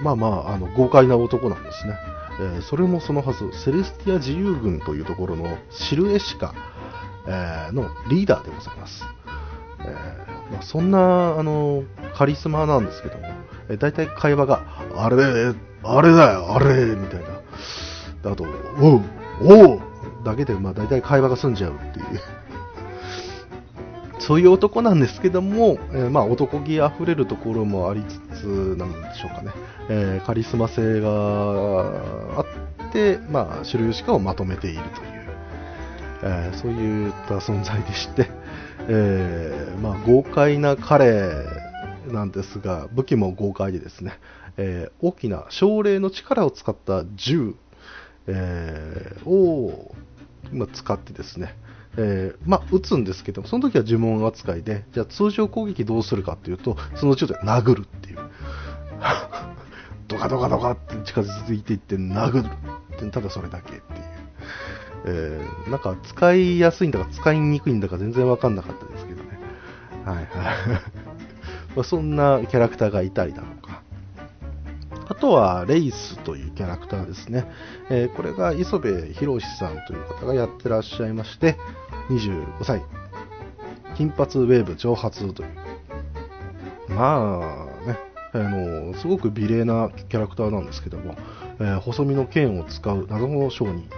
[0.00, 1.94] ー、まあまあ、あの、豪快な男なんですね。
[2.40, 6.54] えー、それもそのはず、セレスティア自由軍というところのシルエシカ、
[7.26, 9.04] えー、のリーダーでございます。
[9.80, 13.29] えー、まあ、そんなあのカリスマなんですけども、
[13.68, 14.62] えー、大体会話が、
[14.96, 18.33] あれ、あれだよ、あれ、みたいな。
[18.33, 18.44] あと、
[18.81, 19.03] おう、
[19.42, 19.81] おう
[20.25, 22.07] だけで、まあ大体会話が済んじゃうっていう。
[24.20, 28.44] そういう男なんですけども、えー、まあ男気あふれるところもありつつ、
[28.77, 29.53] なんでしょうかね、
[29.88, 31.09] えー、カリスマ性が
[32.38, 35.20] あって、まあ、シルヨシカをまとめているという、
[36.23, 38.31] えー、そういった存在でして、
[38.88, 41.60] えまあ、豪快な彼
[42.11, 44.18] なんですが、武器も豪快でですね、
[44.57, 47.55] え大きな奨励の力を使った銃、
[48.27, 49.94] えを、
[50.53, 51.57] ま使ってですね、
[51.96, 58.18] えー、まあ、撃つんですけども、その時は呪文扱いで、じゃあ通常攻撃どうするかっていうと、そのうちで殴るっていう。
[60.09, 62.46] ドカドカドカって近づいていって殴る
[62.96, 63.81] って、ただそれだけっていう。
[65.07, 69.38] えー、なんか使いやすいんだか使いにくいんだか全然わかんなかったですけどね。
[70.05, 70.27] はいはい。
[71.76, 73.83] まあ、そんなキャラクターがいたりだとか。
[75.09, 77.44] あとは、レイスというキャラクターですね。
[77.90, 81.56] えーこれが磯部博さんという方がやってらっしゃいまして、
[82.11, 82.83] 25歳。
[83.96, 85.48] 金髪ウェーブ長髪という。
[86.90, 87.98] まあね、
[88.33, 91.16] あの、すごく美麗なキャラクターなんですけども、
[91.59, 93.88] えー細身の剣を使う謎の商人。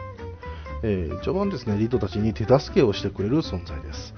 [0.83, 4.15] えー序盤ですね、リッドたちに手助けをしてくれる存在です。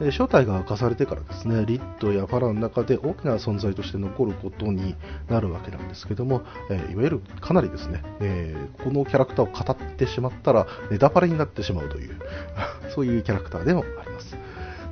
[0.00, 4.96] 正体が明かされてからですね、リッドやファラの中で大きな存在として残ることに
[5.28, 12.16] なるわけなんですけども、えいわゆるかなりですね、えこのキャラクターを語ってしまったらネタバレになってしまうという、
[12.94, 14.36] そういうキャラクターでもあります。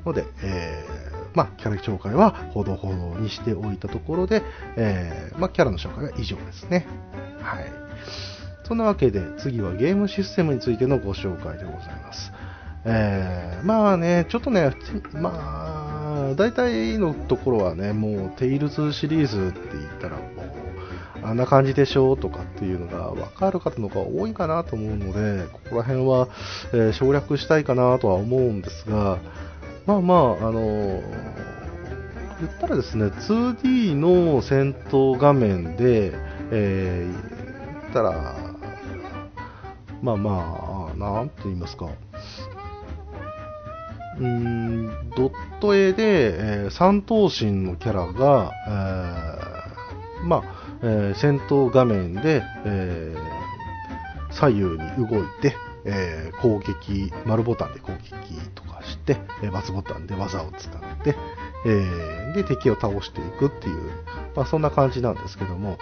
[0.05, 4.43] ので、えーまあ、キャラ紹介はほどほどにしておいたところで、
[4.77, 6.87] えーまあ、キャラの紹介は以上ですね。
[7.41, 7.73] はい。
[8.65, 12.33] そんなわけで、次はゲームシステムについてのご紹介でございます。
[12.85, 14.73] えーまあね、ちょっとね、
[15.15, 15.31] ま
[16.31, 20.23] あ、大体のところはね、もう、テイルズシリーズって言ったら、も
[21.23, 26.29] う、あんな感じでしょうとかっていうのが分かる方の方が多いかなと思うので、ここら辺は、
[26.73, 29.19] えー省略したいかなとは思うんですが、
[29.87, 31.03] まあまあ、あのー
[32.41, 36.13] 言ったらですね、2D の戦闘画面で、
[36.51, 38.35] えー言ったら、
[40.03, 41.89] まあまあ、なんて言いますか、
[44.23, 50.43] うん、ドット絵で、えー三頭身のキャラが、えーまあ、
[50.83, 55.55] えー戦闘画面で、えー左右に動いて、
[55.85, 61.17] えー攻撃、丸ボタンで攻撃とかして、えーバツボタンで技を使って、
[61.67, 63.91] えーで敵を倒していくっていう、
[64.37, 65.79] まあ、そんな感じなんですけども、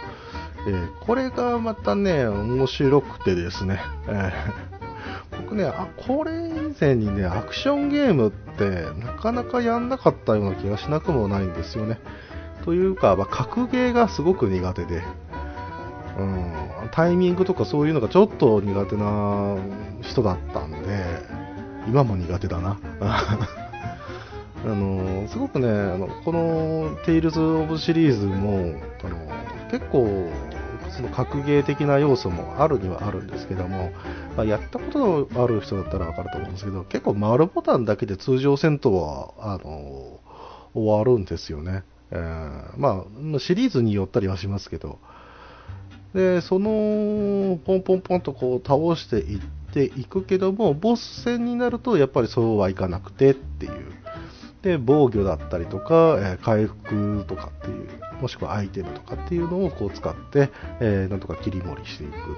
[0.66, 4.80] えーこれがまたね、面白くてですね、えー
[5.42, 11.98] 僕ね、あ、これ以前にね、アクションゲームってなかなかやんなかったような気がしなくもないんですよね。
[12.64, 15.02] というか、まあ、格ゲーがすごく苦手で、
[16.16, 16.54] うん、
[16.92, 19.56] タイミングとかそういうのがちょっと苦手な
[20.02, 21.04] 人だったんで、
[21.88, 22.78] 今も苦手だな。
[24.62, 29.16] あのすごくねあの、この「テイルズ・オブ」シリーズもあの
[29.70, 30.30] 結構
[31.00, 33.90] その格ゲー的な要素もあるにはあるんですけども、
[34.36, 34.98] まあやったこと
[35.30, 40.20] のある人だったら分かると思うんですけど結構丸ボタンだけで通常戦闘はあの
[40.74, 44.98] 終わるんですよね、えーまあ、シリーズによったりはしますけど。
[46.12, 49.40] でそのポンポンポンとこう倒していっ
[49.72, 53.72] ていくけどもボス戦になるとやっぱりそうはいかなくてっていう。
[54.60, 58.09] で防御だったりとか、えー回復とかっていう。
[58.20, 62.36] もしくはアイテムとかっていうのをこう使って、えーなんとか切り盛りしていくという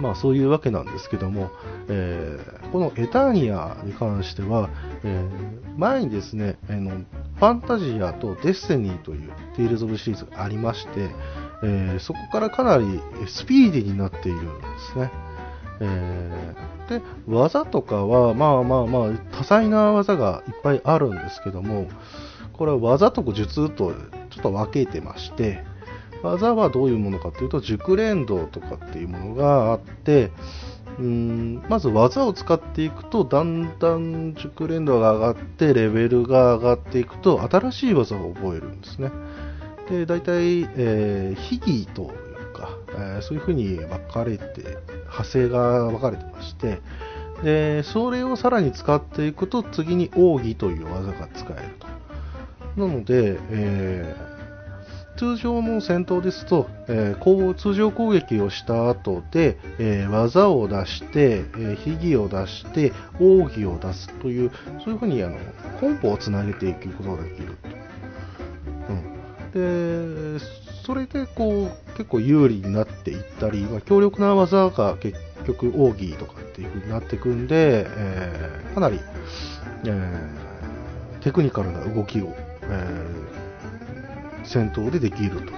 [0.00, 1.50] まあそういうわけなんですけども、
[1.88, 4.68] えーこのエターニアに関しては、
[5.04, 11.08] えー前にですね、あのファンタジアとデスティニーというテイルズ・オブ・シリーズがありまして、
[11.62, 14.50] えそこからかなりスピーディーになっているんで
[14.92, 15.10] すね。
[15.80, 21.86] えーで技とかは、まあまあまあ、多彩な技がいっぱいあるんですけども、
[22.58, 23.92] これは技と術と
[24.30, 25.64] ちょっと分けてまして、
[26.22, 30.32] 技はどういうものかというと、熟練度とかっていうものがあって、
[30.98, 39.12] うーんまず技を使っていくと、だんだん熟練度が上がって、レベルが上がっていくと、新しい技を覚えるんですね。
[39.88, 42.08] で、大体、えー、秘技という
[42.52, 46.80] か、えーそういうふうに分かれて、派生が分かれてまして、
[47.44, 51.97] で、それをさらに使っていくと、次に奥義という技が使えると。
[52.78, 54.38] なので、えー
[55.18, 64.52] 通常の戦闘ですと、えーこう通常攻撃をした後で、えー技を出して、えー秘技を出して、奥義を出すという、
[64.84, 65.36] そういうふうにあの
[65.80, 67.68] コンボをつなげていくことができると。
[68.92, 70.44] うん、で、
[70.86, 79.00] それでこう結構有利になっていったり、まあ、強力な技が結局奥義とかっていうふうになっていくんで、えーかなり、
[79.84, 80.48] えー
[81.20, 82.32] テクニカルな動きを、
[82.70, 83.38] えー
[84.44, 85.52] 戦闘でできると、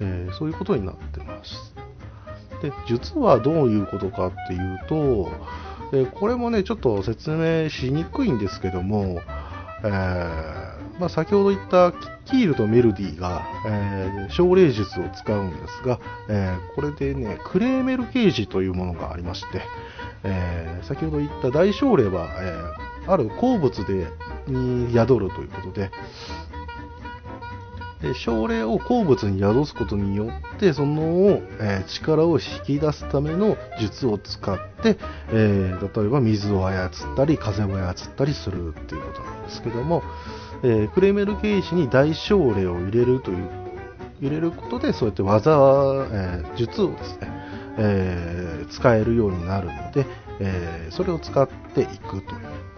[0.00, 1.74] えーそういうことになってます。
[2.60, 5.30] で、術はどういうことかっていうと、
[5.94, 9.20] えこれもね、ちょっと説明しにくいんですけども、
[9.84, 9.88] え
[10.98, 11.92] まあ、先ほど言った
[12.24, 19.62] キールとメルディが、えー奨励術を使うんですが、えーこれでね、クレーメルゲージというものがありまして、
[20.24, 22.54] えー先ほど言った大奨励は、え
[23.06, 24.06] ある鉱物で
[24.46, 25.90] に宿るということで、
[28.00, 34.98] で奨励を鉱物に宿すことによってその、えー力を引き出すための術を使って、
[35.30, 40.02] えー例えば水を操ったり風を操ったりするっていうことなんですけども、
[40.64, 43.48] えークレメルゲージに大奨励を入れるという
[44.20, 47.28] 入れることで、そうやって技、えー、術をですね、
[47.76, 50.06] え、使えるようになるので、
[50.38, 52.71] えそれを使っていくという。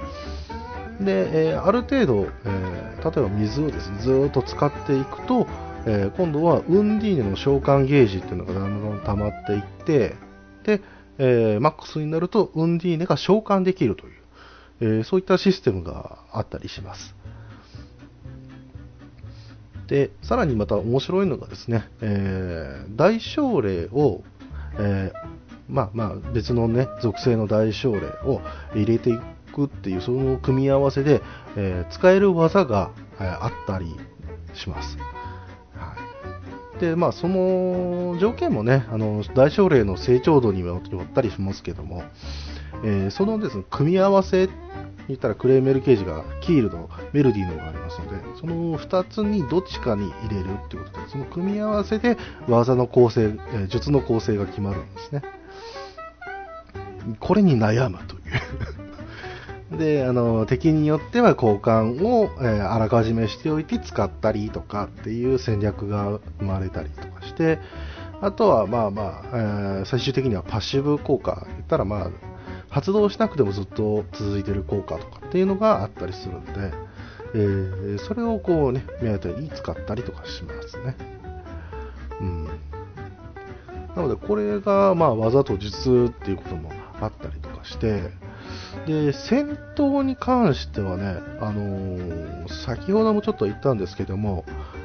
[1.01, 5.47] で、えある程度、え例えば水をですね、ずっと使っていくと、
[5.87, 10.15] え今度はウンディーネの召喚ゲージっていうのがだんだん溜まっていって、
[10.65, 10.81] で、
[11.19, 17.15] えマックスになるとウンディーネが召喚できるという、えそういったシステムがあったりします。
[19.87, 24.23] で、さらにまた面白いのがですね、えー、大奨励を、
[24.79, 25.13] え、
[25.69, 28.41] まあまあ別のね、属性の大奨励を
[28.75, 29.23] 入れていく
[29.65, 31.23] っていう、その組み合わせで、
[31.57, 32.91] えー、使える技が、
[33.21, 33.95] えあったり
[34.55, 34.99] します。
[35.77, 35.95] は
[36.77, 42.03] い、で、まあその条件もね、あの大奨励の成長度によったりしますけども、
[42.85, 44.49] えそのですね、組み合わせ
[45.09, 52.17] 言ったらクレーメルケージがキールのメロディーのがありますので、その2つにどっちかに入れるっていうことで、その組み合わせで
[52.49, 55.23] 技の構成、え術の構成が決まるんですね。
[57.21, 58.84] これに悩むという
[59.71, 67.59] で、あの、敵によっては交換を、えー、あらかじめしておいて使ったりとかっていう戦略が生まれたりとかして、
[68.21, 72.11] あとはまあまあ、えー、最終的にはパッシブ効果、言ったらまあ、
[72.69, 76.53] 発動しなくてもずっと続いてる効果とかっていうのがあったりするんで、
[77.35, 80.97] えー、それをこうね、目当てに使ったりとかしますね。
[82.21, 82.45] うん。
[83.97, 88.11] なので、これが、まあ、技と術っていうこともあったりとかして、
[88.87, 94.45] で、戦闘に関してはね、あのー、先ほどもちょっと言ったんですけども、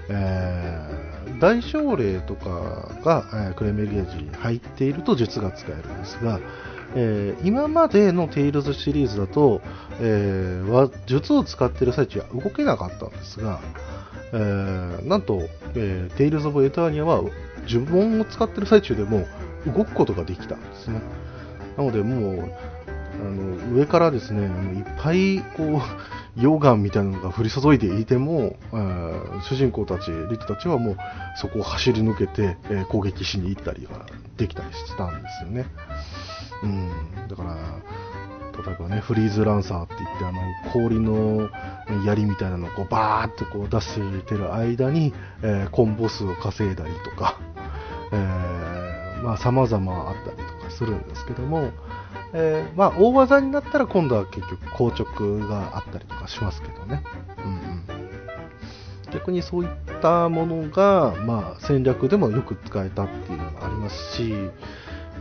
[0.10, 6.40] えー、大晶霊とかが、えー、クレーメルケージに入っていると術が使えるんですが、
[6.96, 9.62] えー、今までのテイルズシリーズだと、
[10.02, 13.60] えー、術を使っている最中は動けなかったんですが、
[14.34, 15.42] えー、なんと、
[15.76, 17.22] えー、テイルズ・オブ・エターニアは
[17.68, 19.26] 呪文を使っている最中でも
[19.68, 21.02] 動くことができたんですね。
[21.78, 22.52] なのでもう、
[23.20, 24.44] あの上からですね、
[24.78, 25.82] いっぱいこう、
[26.40, 30.98] 溶岩みたいなのが降り注いでいても、えー、主人公たち、リットたちはもう
[31.36, 34.06] そこを走り抜けて、えー、攻撃しに行ったりが
[34.38, 35.66] できたりしてたんですよね。
[36.64, 37.56] うん、だから、
[38.64, 40.42] 例えばね、フリーズランサーって言って、あの、
[40.72, 41.50] 氷の
[42.06, 47.40] 槍みたいなのをこうバーってこう出してる間に、えー、コンボ数を稼いだりとか、
[48.12, 51.72] えー、まあ様々あったりとかするんですけども、
[52.34, 57.04] えー、まあ大技になったら今度は結局硬直があったりとかしますけどね。
[57.38, 57.84] うんうん、
[59.12, 59.70] 逆にそういっ
[60.02, 64.34] たものが、まあ戦略でもよく使えたっていうのがありますし、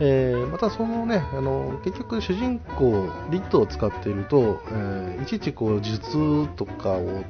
[0.01, 7.23] えー、またそのね、あの結局主人公、リットを使っていると、えー、いちいちこう術とかを、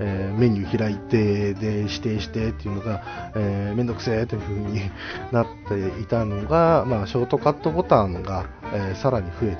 [0.00, 4.90] えー、メニュー開いてで指定してっていうのが、えー、めんどくせえという風に
[5.32, 9.58] なっていたのが、 まあ、ショートカットボタンが、えさらに増えてね、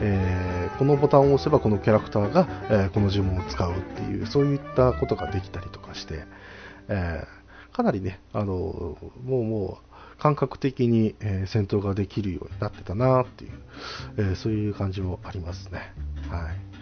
[0.00, 6.24] えこのボタンを押せばこのキャラクターが、えこの呪文を使うっていう、そういったことができたりとかして、
[6.88, 7.24] え
[7.72, 13.50] かなりね、あのもうもう、感覚的に、えー、戦闘ができるようになってたなっていう、
[14.16, 15.92] えー、そういう感じもありますね。
[16.30, 16.73] はい。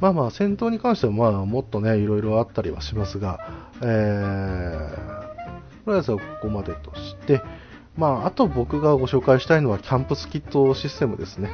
[0.00, 3.38] まあまあ、戦闘に関しては、まあ、もっとね、いろいろあったりはしますが、
[3.80, 7.42] えー、とりあえずはここまでとして、
[7.96, 11.50] まあ、あと僕がご紹介したいのは、キャンプスキットシステムですね。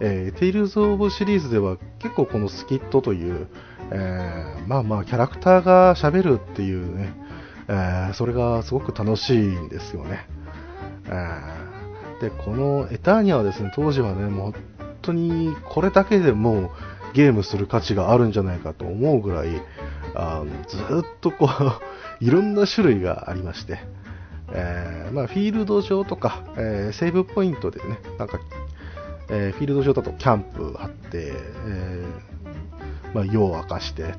[0.00, 3.48] えー、テイルズ・オブシリーズでは結構このスキットという、
[3.90, 7.14] えー、まあまあキャラクターが喋るっていうね、
[7.68, 10.26] えー、それがすごく楽しいんですよね。
[12.20, 14.62] で、このエターニアはですね、当時はね、もう本
[15.02, 16.70] 当にこれだけでもう
[17.16, 19.62] ゲームする価値があるんじゃないかと思うぐらい、
[20.14, 20.82] あずっ
[21.22, 21.50] とこう、
[22.22, 23.78] いろんな種類がありまして、
[24.52, 28.38] えー、まあ、フィールド上とか、えー、セーブポイントでね、なんか、
[29.30, 31.32] えー、フィールド上だとキャンプ張って、
[31.66, 32.04] え
[33.14, 34.16] まあ、夜を明かしてってっ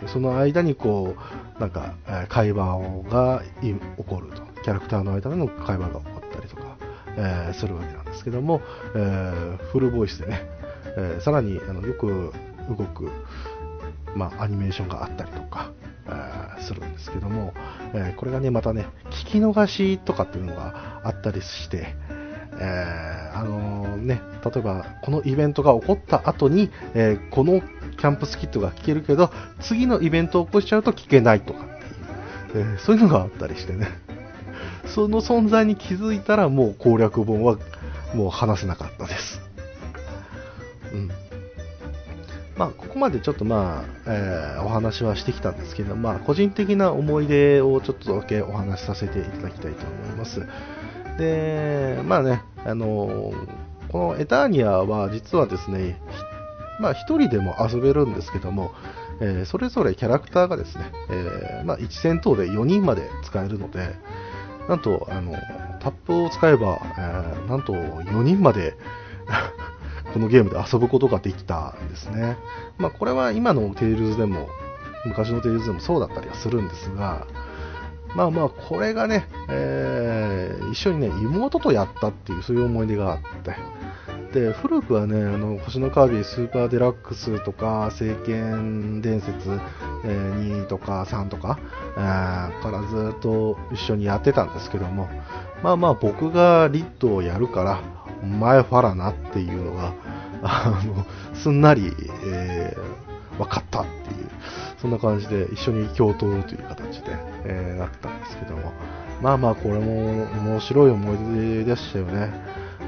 [0.00, 1.16] て、その間にこ
[1.56, 1.94] う、なんか、
[2.28, 2.78] 会話
[3.08, 3.74] が起
[4.04, 4.42] こると。
[4.62, 6.76] キャラクターの間での会話が起こったりとか、
[7.16, 8.60] え、するわけなんですけども、
[8.94, 10.53] え、フルボイスでね、
[10.96, 12.32] えー、さらにあのよく
[12.68, 13.10] 動く、
[14.14, 15.72] まあ、アニメーションがあったりとか、
[16.06, 17.52] えするんですけども、
[17.94, 21.94] えこれがね、またね、聞き逃しとかっていうのがあったりして、
[22.58, 29.30] えー、あのね、例えばこのイベントが起こった後に、えー、このキャンプスキットが聞けるけど、
[29.60, 31.68] 次のイベントを起こしちゃうと聞けないとかっ
[32.52, 33.88] ていう、えー、そういうのがあったりしてね、
[34.86, 37.56] その存在に気づいたらもう攻略本は
[38.14, 39.40] もう話せなかったです。
[42.56, 50.46] まあ、ここまでちょっとまあ、えー、お話はしてきたんですけど、まあ、個人的な思い出をちょっとだけお話しさせていただきたいと思います。
[51.18, 53.32] で、まあね、あの
[53.90, 56.00] このエターニアは実はですね、
[56.80, 58.72] まあ、1人でも遊べるんですけども、
[59.20, 63.94] えー、それぞれキャラクターがですね、えー、まあ、1戦闘で4人まで使えるので、
[64.68, 65.32] なんと、あの、
[65.80, 68.76] タップを使えば、えー、なんと4人まで
[70.14, 72.36] このゲームで遊ぶことができたんですね。
[72.78, 74.48] まあ、これは今のテイルズでも、
[75.04, 77.26] 昔のテイルズでもそうだったりはするんですが、
[78.14, 83.56] まあまあ、これがね、えー、一緒にね、妹とやったっていう、そういう思い出があって、
[84.34, 89.60] で、古くはね、あの、星のカービィスーパーデラックスとか、聖剣伝説、
[90.04, 91.58] えー、2とか3とか、
[91.96, 95.08] えー、からずっと一緒にやってたんですけども、
[95.62, 97.80] まあまあ僕がリットをやるから、
[98.22, 99.92] お前ファラなっていうのが、
[100.42, 101.92] あの、すんなり、
[102.26, 103.03] えー、
[103.38, 104.30] 分かったっていう、
[104.80, 108.72] そんな感じで一緒に共闘という形で、えー、なったんですけども、
[109.22, 112.32] まあまあこれも面白い思い出でしたよね。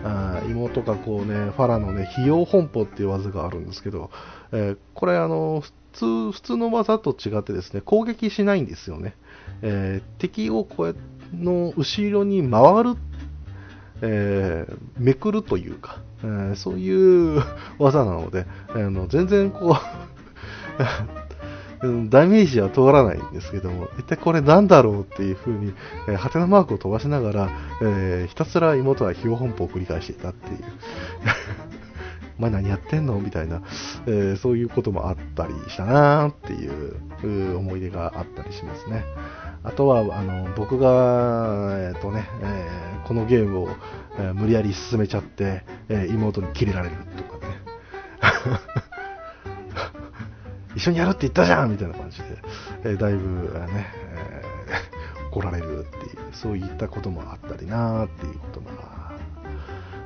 [0.05, 4.11] あ妹がこうね、ファラのね、費用本舗っていう技があるんですけど、
[4.53, 9.15] えー、これあの、普通、普通の技と違ってですね、攻撃しないんですよね。
[9.63, 10.95] えー、敵をこうや
[11.35, 12.95] の後ろに回る、
[14.03, 17.43] えー、めくるというか、えー、そういう
[17.79, 20.16] 技なので、あの全然こう
[22.09, 25.75] ダメージは通らないんですけども、一体これなんだろうっていう風に、
[26.09, 27.51] えー、ハテナマークを飛ばしながら、
[27.83, 30.59] えー、ひたすら妹は費用本舗を繰り返していたっていう。
[32.39, 33.63] お前何やってんのみたいな、
[34.07, 39.05] えー、そういうこともあったりしたなーっていう思い出があったりしますね。
[39.65, 42.69] あとは、あの、僕が、えっ、とね、え、
[43.05, 43.69] このゲームを、
[44.19, 48.86] え、無理やり進めちゃって、え妹にキレられるとかね。
[50.77, 52.25] 一緒にやるって言ったじゃんみたいな感じで、
[52.85, 59.17] えー、だいぶ、ね、えー、怒られるっていう、そういったこともあったりなーっていうことが。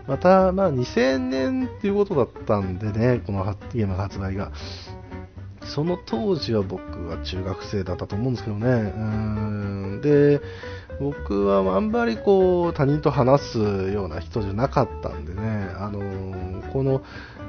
[0.07, 4.53] また、まあ、2000年っていうことだったんでね、このゲームの発売が。
[5.63, 8.67] その当時は僕は中学生だったと思うんですけどね。
[8.67, 10.41] うんで、
[11.01, 17.03] 僕はあんまりこう他人と話すような人じゃなかったんでね、あのこの、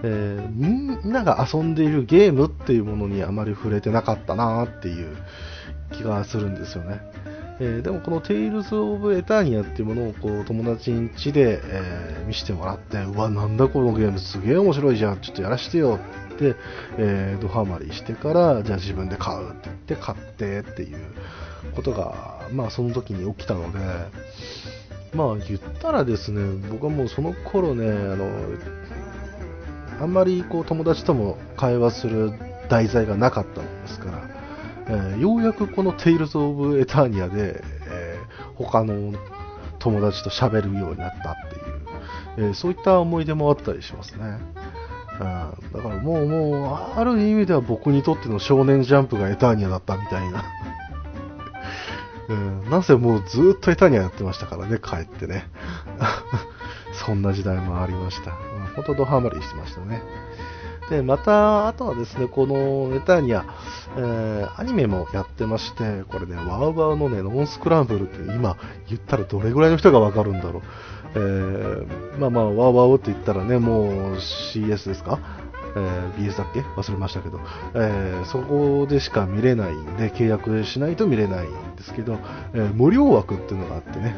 [0.03, 0.69] えー、み
[1.09, 5.15] んなが遊んでいるゲームっていうものにあまり触れてなかったなっていう
[5.91, 7.01] 気がするんですよね。
[7.59, 15.99] えー、でもこの Tales of Eternia っていうものをこう友達ん家で、えー、見せてもらって、うわ、なんだこのゲームすげえ面白いじゃん、ちょっとやらしてよ
[16.33, 16.55] って、
[16.97, 20.97] えー、ドハマりしてから、じゃあ自分で買うって言って買ってっていう
[21.75, 23.77] ことが、まあその時に起きたので、
[25.13, 26.41] まあ言ったらですね、
[26.71, 28.25] 僕はもうその頃ね、あの、
[30.01, 32.33] あんまりこう友達とも会話する
[32.69, 34.29] 題材がなかったもんですから、
[34.87, 39.13] えー、ようやくこの Tales of Eternia で、えー、他の
[39.77, 41.35] 友達と喋るようになったっ
[42.35, 44.39] ていう、えー、そういった思い出もあったりしますね。
[45.19, 50.43] うん、だからもう、もう、ある意味では僕にとっての少年ジャンプがエターニアだったみたいな。
[52.27, 55.47] う ん、なんせもうずっとエターニアやってましたからね、帰ってね。
[56.93, 58.31] そんな時代もありました。
[58.75, 60.01] 本当ドハマりしてましたね。
[60.89, 63.45] で、また、あとはですね、このネタニア、
[63.97, 68.57] えー、アニメもやってまして、これね、ワウワウのね、ノンスクランブルって今
[68.89, 70.61] 言ったらどれぐらいの人がわかるんだろう。
[71.15, 75.19] えー、まあまあ、ワウワウって言ったらね、もう CS ですか？
[75.73, 76.59] えー、BS だっけ？
[76.59, 77.39] 忘れましたけど、
[77.75, 82.17] えー、そこでしか見れないんで、契約しないと見れないんですけど、
[82.53, 84.15] えー、無料枠っていうのがあってね、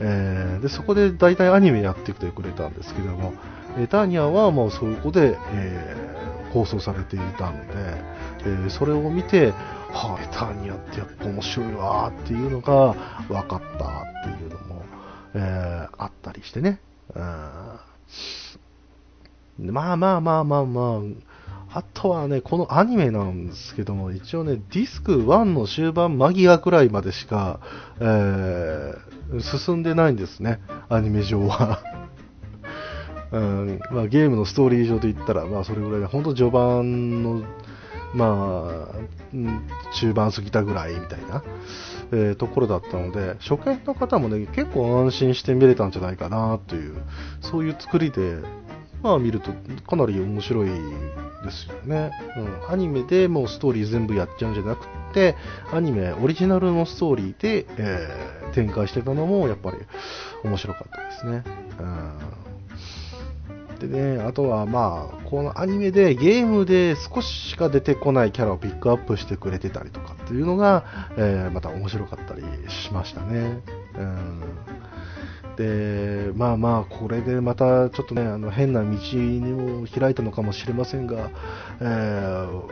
[0.00, 3.34] えでそこで大体アニメやってきてくれたんですけども、
[3.78, 7.72] エターニアはもうそこで、えー、放送されていたので、
[8.40, 9.52] えー、それを見て、
[9.90, 12.94] はあ、エターニアってやっぱ面白いわっていうのが
[13.28, 14.82] 分かったっていうのも、
[15.34, 16.80] えー、あったりしてね。
[17.14, 17.22] うん、
[19.72, 21.00] まあまあまあまあまあ、
[21.74, 27.60] あとはね、このアニメなんですけども、一応ね、ディスク1の終盤間際くらいまでしか、
[27.98, 30.60] えー、進んでないんですね、
[30.90, 31.80] アニメ上は。
[33.32, 37.42] うんまあ、ゲームのストーリー上で言ったら、まあ、それぐらいで、本当序盤の、
[38.12, 41.42] まあ、中盤過ぎたぐらいみたいな、
[42.12, 47.00] えー、ところだったので、初見の方もね、結構安心して見れたんじゃないかなという、
[47.40, 48.36] そういう作りで、
[49.02, 49.50] まあ見ると
[49.88, 50.74] かなり面白いで
[51.50, 52.12] すよね。
[52.36, 55.36] うん、アニメでもうストーリー全部やっちゃうんじゃなくて、
[55.72, 59.78] アニメオリジナルのストーリーで、えー、展開してたのもやっぱり
[60.44, 61.44] 面白かったですね。
[61.80, 62.42] うん
[63.88, 70.84] でね、あとはまあ、このアニメでゲームで少ししか出てこないキャラをピックアップしてくれてたりとかっていうのが、
[71.16, 73.60] えー、また面白かったりしましたね。
[73.98, 74.42] うん
[75.56, 81.30] で、まあまあ、これでまたちょっとね、あの変な道を開いたのかもしれませんが、
[81.80, 82.62] えー、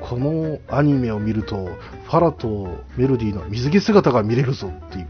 [0.00, 5.08] このアニメを見ると、ファラとメロディーの水着姿が見れるぞっていう、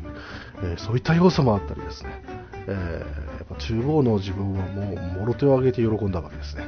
[0.63, 2.23] えー、そういった要素もあったりですね、
[2.67, 6.65] えー、やっぱ厨房の自分はもう、もろ手を挙げて喜んだわけですね。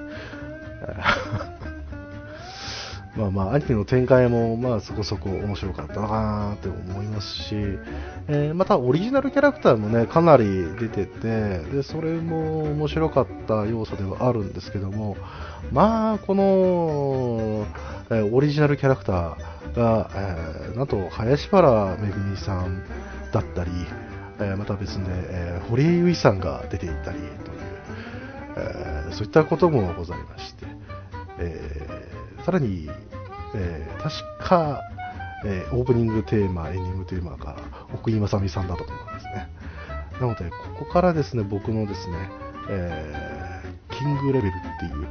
[3.16, 7.54] まあまあ、アニメの展開も、まあそこそこ面白かったなって思いますし、
[8.28, 10.44] えー、またオリジナルキャラクターもね、かなり
[10.78, 15.16] 出てて、で、それも面白かった要素ではあるんですけども、
[15.72, 17.66] まあ、この、
[18.10, 22.84] えー、オリジナルキャラクターが、えー、なんと、林原めぐみさん
[23.32, 23.70] だったり、
[24.40, 27.30] えー、また別で、えー、堀江由衣さんが出ていたりという、
[28.58, 30.66] え、そういったこともございまして、
[31.38, 32.15] え、
[32.46, 32.88] さらに、
[33.56, 34.80] えー、確か、
[35.44, 37.56] えー、オープニングテーマ、エンディングテーマが
[37.92, 39.48] 奥井正美さんだったと思うんですね。
[40.20, 42.30] なので、ここからですね、僕のですね、
[42.70, 45.08] えー、キングレベルっていう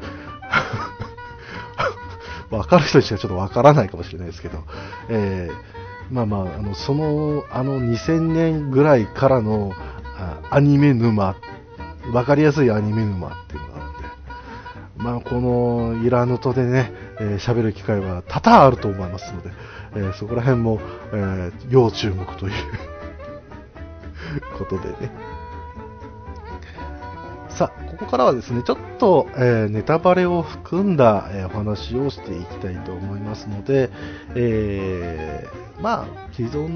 [2.55, 4.63] わかる人にしかちょっとわからないかもしれないですけど、
[5.09, 9.73] えー、まあまあ、あの、その、あの2000年ぐらいからの
[10.49, 11.35] アニメ沼、
[12.13, 19.51] わかりやすいアニメ沼っていうのがあって、まあ、このイラヌトでね、えー、喋る機会は多々あると思いますので、
[19.95, 20.79] えー、そこら辺も、
[21.13, 22.53] えー、要注目という
[24.57, 25.35] ことでね。
[27.49, 33.89] さあ、ここからはですね、ちょっと、え、ネタバレを含んだ、え、お話をしていきたいと思いますので、
[34.35, 35.47] え、
[35.81, 36.67] まあ、既存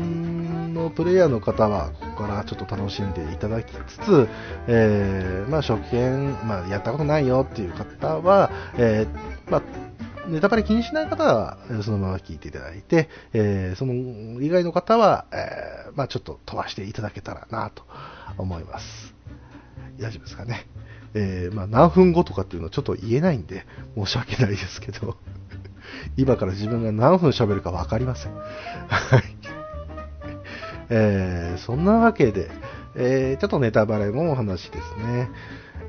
[0.70, 4.30] のプレイヤーの方は、ここからちょっと楽しんでいただきつつ、
[4.68, 9.06] えまあ、初見、まあ、やったことないよっていう方は、え
[9.50, 9.62] まあ、
[10.30, 17.84] ネタバレ気にしない方は、そのまま聞いていただいて、えー、その以外の方は、えー、まあ、ちょっと飛ばしていただけたらなと
[18.38, 19.14] 思います。
[20.00, 20.68] 大丈夫ですかね。
[21.14, 23.66] えー、まあ、何分後とかっていうのはちょっと言えないんで、
[23.96, 25.18] 申し訳ないですけど、
[26.18, 28.36] 今から自分が何分喋るか分かりません。
[28.36, 29.24] はい。
[30.92, 32.50] えー、そんなわけで、
[32.96, 35.30] えー、ちょっとネタバレのお話ですね。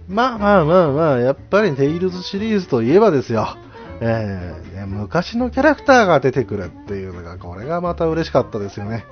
[0.09, 3.57] まあまあまあまあ、やっぱりテイルズシリーズといえばですよ。
[4.01, 9.05] えー、昔のキャラクターが出てくるっていうのが、これがまた嬉しかったですよね。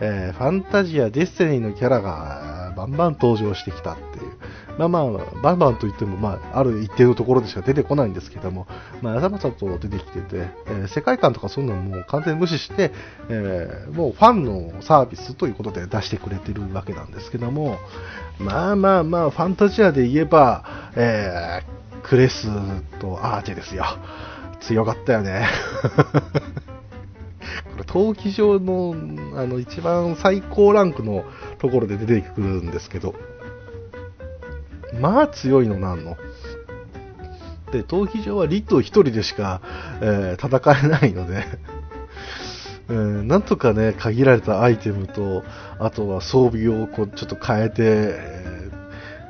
[0.00, 4.32] えー、ファンタジア、ディスティニーのキャラがバンバン登場してきたっていう。
[4.78, 8.66] まあまあ、バンバンといっても、まあ、ある一定のところでしか出てこないんですけども、
[9.02, 12.90] まあ、ざまざと出てきてて、えー、世界観とかそういうのも完全無視して、
[13.28, 17.78] えー、もうファンのサービスということで出してくれてるわけなんですけども、
[18.38, 20.64] まあまあまあ、ファンタジアで言えば、
[20.96, 22.48] えー、クレス
[23.00, 23.84] とアーチェですよ。
[24.60, 25.46] 強かったよね。
[27.72, 28.94] これ、闘技場の、
[29.40, 31.24] あの、一番最高ランクの
[31.58, 33.14] ところで出てくるんですけど、
[35.00, 36.16] まあ強いのなんの？
[37.72, 39.60] で、闘技場はリット1人でしか、
[40.00, 41.44] えー、戦えないので
[42.88, 45.44] えー、なんとかね、限られたアイテムと、
[45.78, 48.61] あとは装備をこうちょっと変えて、え、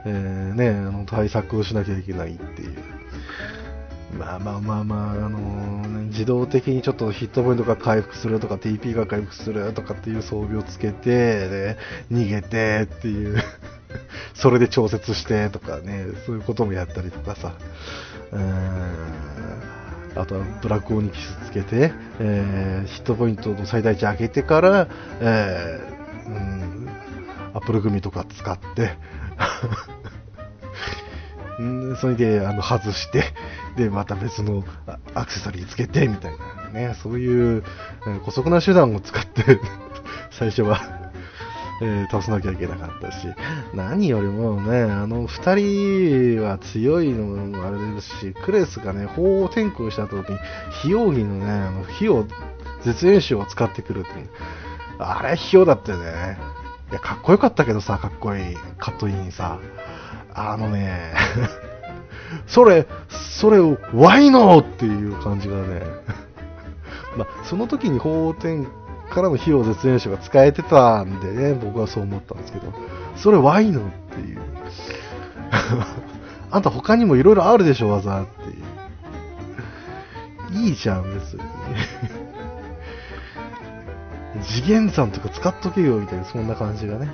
[0.04, 2.76] えー、ね、あの対策をしなきゃいけないっていう。
[4.18, 11.76] まあまあまあまあ、あのー、自動的にちょっとヒットポイントが回復するとか TP が回復するとかっていう装備をつけて、で、
[12.10, 13.42] 逃げてっていう
[14.34, 17.54] それで調節してとかね、そういうこともやったりとかさ、
[20.14, 24.88] あとはブラックオニキスつけて、えー、ヒットポイントの最大値上げてから、
[25.20, 26.88] えー、うん、
[27.54, 28.96] アップルグミとか使って
[31.62, 33.24] ん、それであの外して、
[33.76, 34.64] で、また別の
[35.14, 37.64] アクセサリーつけて、みたいなね、そういう、
[38.24, 39.60] 姑息な手段を使って
[40.30, 41.02] 最初は
[41.82, 43.26] えー、倒さなきゃいけなかったし、
[43.74, 50.38] 何よりもね、あの2人は強いのもあれですし、クレスがね、法を転向した時に、
[50.82, 52.26] 非容疑のね、あの火を、
[52.84, 54.30] 絶縁種を使ってくるっていう。
[54.98, 56.38] あれ、ひよだったよね。
[56.92, 59.58] いや、かっこよかったけどさ、かっこいい、カットインさ。
[60.34, 61.14] あのね、
[62.46, 65.82] それ、それを、ワイノーっていう感じがね、
[67.16, 68.66] まあ、その時に法転
[69.08, 72.74] からの火を絶縁種が使えてたんでね、僕はそう思ったんですけど、
[73.16, 73.84] それワイノっ
[74.14, 74.40] ていう。
[76.50, 78.52] あんた他にもいろいろあるでしょ、技ってい
[80.60, 80.66] う。
[80.66, 81.42] いいじゃん、別に。
[84.44, 87.08] 次元斬とか使っとけよ、みたいな、そんな感じがね、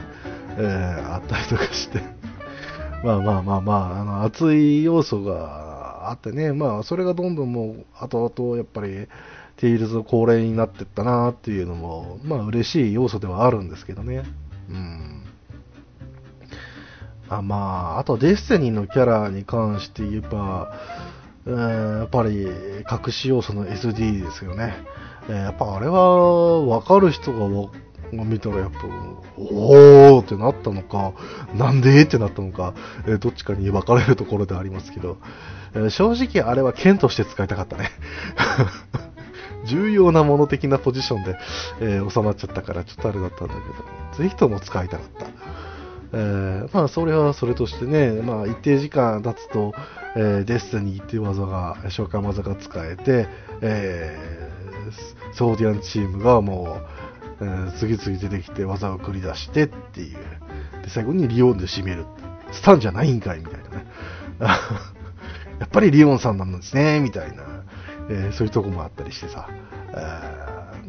[0.57, 2.01] えー、あったりとかして。
[3.05, 9.09] まあまあまあまあ、あの、熱い要素があってね、まあ、それがどんどんもう、後々やっぱり、
[9.59, 14.23] テイルズの恒例になってったなっていうのも、まあ嬉しい要素ではあるんですけどね。
[14.71, 15.25] うん。
[17.29, 17.57] あま
[17.97, 20.73] あ、あとデスティニーのキャラに関して言えば、
[21.47, 24.75] えー、やっぱり隠し要素の SD ですよね。
[25.33, 27.49] やっぱあれは分かる人が
[28.13, 28.79] 見たらやっぱ、
[29.37, 31.13] おーってなったのか、
[31.55, 32.75] なんでってなったのか、
[33.07, 35.19] え、どっちかに分かれるところでありますけど、
[35.75, 37.91] え、正直あれは剣として使いたかったね。
[39.67, 41.39] 重要なもの的なポジションで、
[41.81, 43.61] え、収まっちゃったからちょっとあれだったんだけ
[44.17, 45.27] ど、ぜひとも使いたかった。
[46.13, 49.75] えー、まあ、それはそれとしてね、まあ、一定時間経つと、
[50.17, 53.29] えー、デスティニーっていう技が、召喚技が使えて、
[53.61, 56.81] えー、ソーディアンチームがも
[57.41, 60.17] う、えー、次々出てきて技を繰り出してっていう。
[60.83, 62.07] で、最後にリオンで締める。
[62.51, 63.87] スタンじゃないんかいみたいなね。
[65.61, 67.45] やっぱりリオンさんなんですね、みたいな。
[68.11, 69.49] えー、そういうとこもあったりしてさ。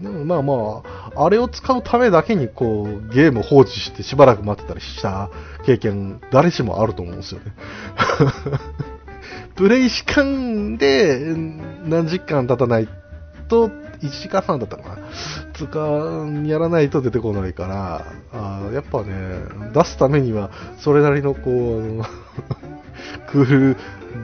[0.02, 0.84] でもまあま
[1.14, 5.30] あ、あれを使うためだけにこう、ゲームを放置してしばらく待ってたりした
[5.66, 7.54] 経験、誰しもあると思うんですよね。
[9.56, 11.36] プレイ時間で
[11.84, 12.88] 何時間経たない
[13.50, 13.70] と、
[14.02, 14.98] 1時間半だったかな。
[15.54, 15.80] つか、
[16.46, 19.12] やらないと出てこないから、あやっぱね、
[19.74, 22.04] 出すためには、それなりのこう、
[23.32, 23.78] クール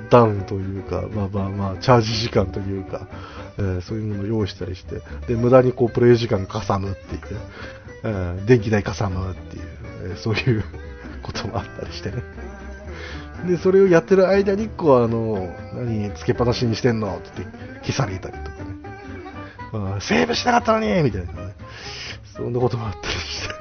[0.10, 3.08] ダウンというか、まあまあまあ、チャージ時間というか、
[3.58, 7.22] えー、そういうものを用意したりして、で、無駄にこう、プレイ時間かさむっていう、
[8.04, 9.64] えー、電気代かさむっていう、
[10.04, 10.64] えー、そういう
[11.22, 12.24] こともあったりしてね。
[13.48, 18.55] で、それをやってる間に、こう、あの、何、つけっぱなしにしてんのって言って消されたりとか
[19.80, 19.90] ね。
[19.92, 21.56] まあ、セーブしなかったのにみたいなね。
[22.36, 23.54] そんなこともあったりして。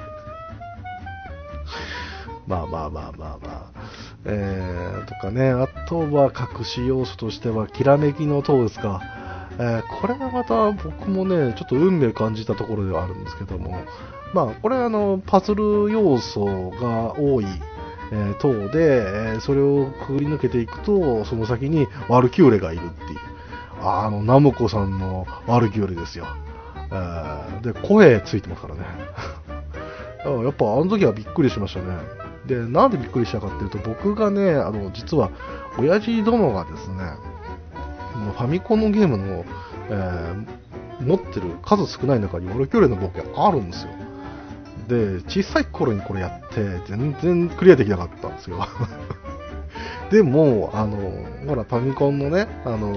[2.47, 3.85] まあまあまあまあまあ。
[4.27, 9.01] えー、とかね、あとは隠し要素としては、きらめきの塔ですか。
[9.59, 13.79] えー、これはまた僕もね、ちょっと運命感じたところではあるんですけども、
[14.33, 17.47] まあ、これあの、パズル要素が多い、
[18.13, 23.34] えー、塔で、えそれをくぐり抜けていくと、その先にワルキューレがいるっていう。
[23.85, 26.27] あの、ナムコさんのワルキューレですよ。
[26.91, 28.81] えー、で、声ついてますからね。
[30.25, 31.99] やっぱあの時はびっくりしましたね。
[32.47, 35.31] で、なんでびっくりしたかっていうと、僕がね、あの、実は、
[35.79, 36.97] 親父殿がですね、
[38.33, 39.45] ファミコンのゲームの、
[39.91, 43.91] えー、持ってる数少ない中にワルキューレのボケあるんですよ。
[44.89, 48.59] で、小さい頃にこれやって、全然クリアできなかったんですよ。
[50.15, 50.97] でも、あの、
[51.49, 52.93] ほら、ファミコンのね、あの、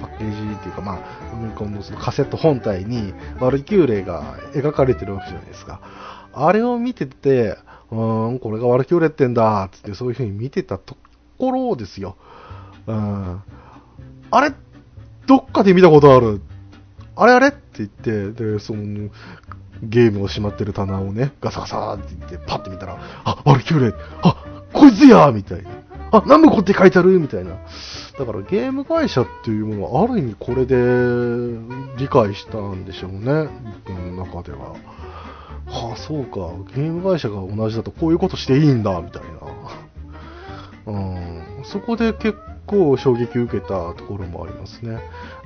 [0.00, 0.96] パッケージっていうか、まあ、
[1.34, 5.80] ファミコンのそのカセット本体に、ワルキューレが描かれてるわけじゃないですか。
[6.32, 7.58] あれを見てて、
[7.90, 10.96] うーん、これがワルキューレってんだ、つってそういう風に見てたと
[11.36, 12.16] ころですよ。
[12.86, 13.42] うん。
[14.30, 14.52] あれ
[15.26, 16.42] どっかで見たことある。
[17.16, 19.10] あれあれって言って、で、その、
[19.82, 25.81] ゲームをしまってる棚をね、ガサガサって言って、パッて見たら、あ、ワルキューレ、あ、こいつやみたいな。
[26.12, 27.52] あ、ナムコって書いてあるみたいな。
[28.18, 30.76] だからゲーム会社っていうものはある意味これで
[31.96, 33.48] 理解したんでしょうね。
[33.86, 34.76] 僕の中では。
[35.66, 36.52] はあ、そうか。
[36.74, 39.22] ゲーム会社が同じだとこういうことしていいんだ、みたい
[40.86, 40.92] な。
[40.92, 41.64] うん。
[41.64, 42.36] そこで結
[42.66, 44.98] 構衝撃受けたところもありますね。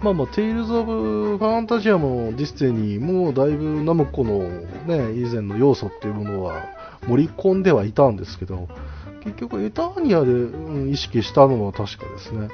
[0.02, 4.40] まあまあ、テイルズ・オブ・ファンタジアもディスティニーもだいぶナムコの
[4.86, 6.64] ね、以前の要素っていうものは
[7.06, 8.68] 盛り込んではいたんですけど、
[9.26, 12.48] 結局エターニアで、うん、意識したのは確かですね。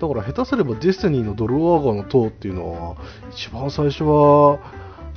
[0.00, 2.96] だから下手すればディスティニーのドルアーガの塔っていうのは、
[3.30, 4.58] 一番最初は、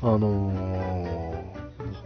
[0.01, 1.53] あのー、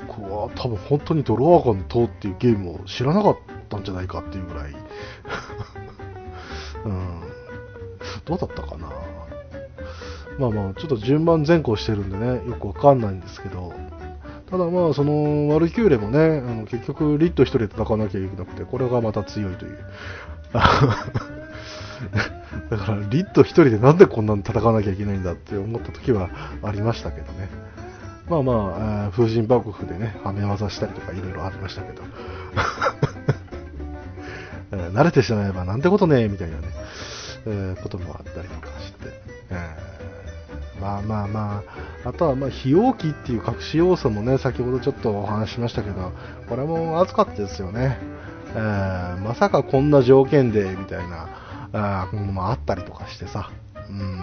[0.08, 3.38] 僕は多分本当にドルワーガーの塔っていうゲームを知らなかっ
[3.70, 4.74] たんじゃないかっていうぐらい、
[6.86, 7.22] うん、
[8.26, 8.90] どうだったかな。
[10.40, 13.74] まあまあ、ちょっと順番前後してるんでね、よくわかんないんですけど、
[14.52, 19.78] ただまあ、その、ワルキューレもね、あの結局、リット1人で戦わなきゃいけなくて、これがまた強いという。
[20.52, 20.60] だ
[22.78, 26.30] から、リット1人でなんでこんなに戦わなきゃいけないんだって思った時は
[26.64, 27.48] ありましたけどね。
[28.28, 32.04] まあまあ、風神幕府でね、はめ技したりとかいろいろありましたけど。
[34.92, 36.64] 慣れてしまえばなんてことねみたいなね、
[37.46, 39.08] えー、こともあったりとかして。
[39.50, 39.91] えー
[40.82, 41.64] まあまあま
[42.04, 46.12] あ、あとはまあ、非容器っていう隠し要素もね、先ほどちょっとお話しましたけど、
[46.50, 48.00] これも熱かったですよね。
[48.56, 51.30] えー、まさかこんな条件で、みたいな、
[51.74, 53.52] あものもあったりとかしてさ。
[53.90, 54.18] うん。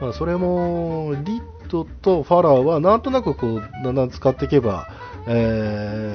[0.00, 4.88] まあ、それも、リットとファラーはなんとなくこう、だんだん使っていけば、
[5.28, 6.14] え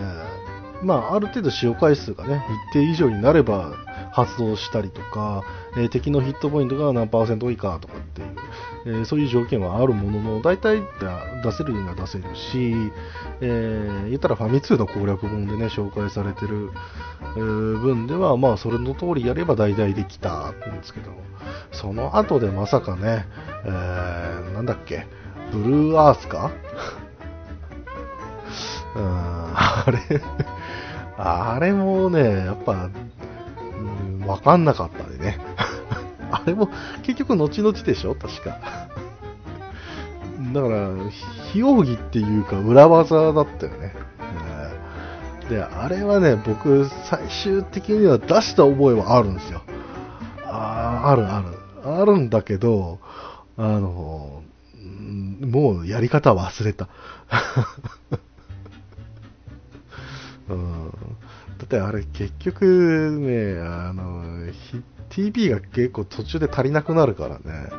[0.83, 3.86] まあ、ある程度使用回数がね、一定以上になれば
[4.17, 5.43] 発動したりとか、
[5.75, 8.27] えー敵のヒットポイントが何パーセント以下とかっていう、
[8.87, 10.81] えーそういう条件はあるものの、大体
[11.43, 12.73] 出せるには出せるし、
[13.41, 16.71] えー言ったらファミ通の攻略本でね、紹介されてる、
[17.35, 21.11] えー分では、まあ、それの通りやれば大体できたんですけど、
[21.71, 23.27] その後でまさかね、
[23.65, 25.05] えーなんだっけ、
[25.51, 26.49] ブルーアースか、
[28.97, 29.99] あれ、
[31.17, 32.89] あれもね、やっぱ、
[34.21, 35.39] うん、わかんなかったでね。
[36.31, 36.69] あれも
[37.03, 38.15] 結局後々でしょ？
[38.15, 38.57] 確か。
[40.53, 40.89] だから、
[41.51, 43.93] 非容疑っていうか裏技だったよね。
[45.49, 49.61] で、あれはね、僕、最終的には出した覚えはあるんですよ。
[50.45, 51.57] ああるある。
[52.01, 52.99] あるんだけど、
[53.57, 54.41] あの、
[55.41, 56.89] もうやり方忘れた。
[60.49, 60.91] うん、
[61.57, 64.23] だってあれ結局ね、あの、
[65.09, 67.69] TP が結構途中で足りなくなるからね。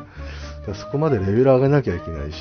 [0.67, 2.37] らそこまでレベル上げなきゃいけないし、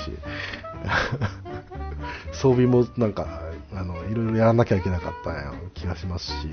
[2.32, 3.42] 装備もなんか、
[3.74, 6.48] あの、いろいろやらなきゃいけなかったような気がしますし、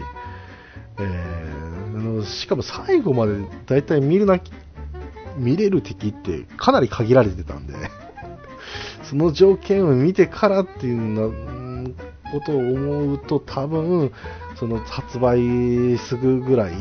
[0.99, 3.33] えーあのしかも最後まで
[3.65, 4.39] だいたい見るな、
[5.38, 7.73] 見れる敵ってかなり限られてたんで、
[9.03, 11.95] その条件を見てからっていうなうん
[12.31, 14.11] ことを思うと多分、
[14.56, 16.74] その発売すぐぐらい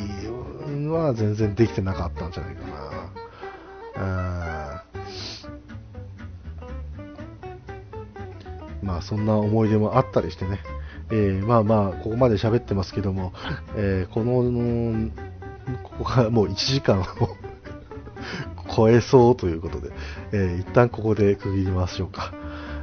[0.88, 2.84] は全然できてなかったんじゃないかな。
[8.82, 10.60] まあそんな思い出もあったりしてね。
[11.10, 13.32] えーまあまあ、ここまで喋ってますけども、
[13.76, 15.10] えーこの、
[15.82, 17.04] ここがもう1時間を
[18.74, 19.90] 超えそうということで、
[20.32, 22.32] えー一旦ここで区切りましょうか。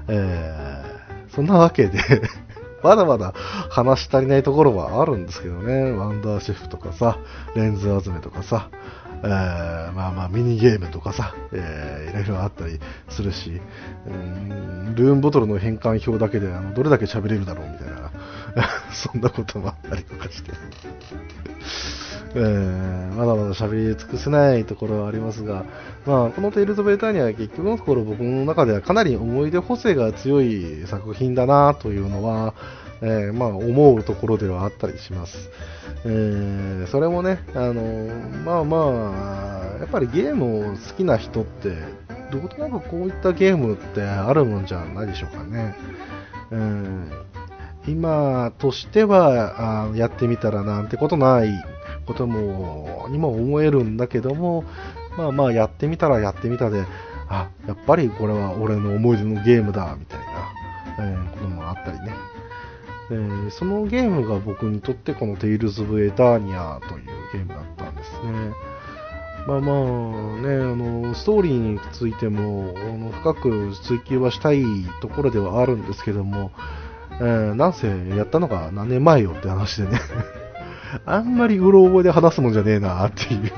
[0.08, 1.02] えー
[1.34, 1.98] そんなわけで、
[2.84, 3.34] まだまだ
[3.70, 7.18] 話し足りないところはあるんですけどね、ワンダーシェフとかさ、
[7.56, 8.70] レンズ集めとかさ、
[9.24, 13.62] えーまあまあミニゲームとかさ、えーいろいろあったりするし、
[14.08, 18.12] うんルーンボトルの変換表だけであのどれだけ喋れるだろうみたいな、
[18.94, 20.52] そんなこともあったりとかして。
[22.34, 25.66] えーまだまだ喋り尽くせないところはありますが、
[26.06, 32.54] まあ、このテイルズ・オブ・エターニアは結局のところ僕の中ではかなり思い出補正が強い作品だなというのは、
[33.02, 35.50] えーまあ、思うところではあったりします。
[36.06, 37.84] えーそれもね、あの
[38.46, 41.76] まあまあ、やっぱりゲームを好きな人って、
[42.32, 45.76] どことなくこういったゲームってあるもんじゃないでしょうかね。
[46.52, 47.12] うん
[47.88, 51.50] 今としてはあやってみたらなんてことない
[52.06, 54.64] こともにも思えるんだけども、
[55.18, 56.86] まあまあやってみたらやってみたで、
[57.28, 60.26] あ、やっぱりこれは俺の思い出のゲームだ、みたいな、
[61.00, 62.14] えーこともあったりね。
[63.12, 68.71] えーそのゲームが僕にとってこの Tales of Eternia というゲームだったんですね。
[69.48, 74.64] まあまあね、あの、ストーリーについても、あの深く追求はしたい
[75.02, 76.52] ところではあるんですけども、
[77.20, 80.00] えーなんせやったのが何年前よって話でね、
[81.06, 83.52] あんまりうろ覚えで話すもんじゃねえなっていう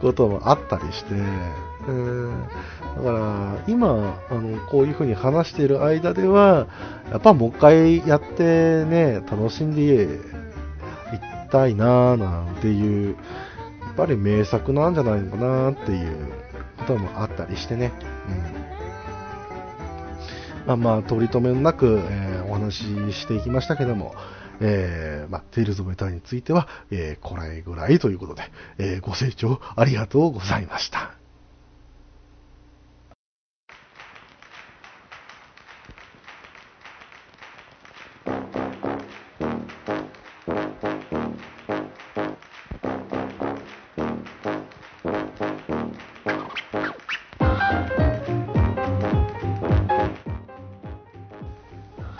[0.00, 2.32] こともあったりして、えー
[2.96, 6.66] だから今あのこういう風に話している間では
[7.10, 10.08] やっぱもう一回やってね楽しんでい
[11.46, 13.16] きたいななんていう
[13.96, 16.32] ぱり名作なんじゃないのかなっていう
[16.78, 17.92] こともあったりしてね、
[18.28, 18.62] うん
[20.66, 24.14] まあまあ取り留めなく、えーお話ししていきましたけども、
[24.60, 28.42] えーまあ、テイルズ・オブ・エタについては、えーこれぐらいということで、
[28.78, 31.14] えーご清聴ありがとうございました。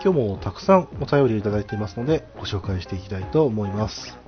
[0.05, 4.19] 今日もたくさんお便りをいただいていますので、ご紹介していきたいと思います。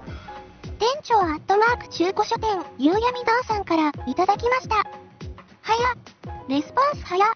[0.78, 2.48] 店長アットマーク中古書店、
[2.78, 4.76] ゆうやみだーさんからいただきました。
[4.76, 7.26] はや、レスポンスはや。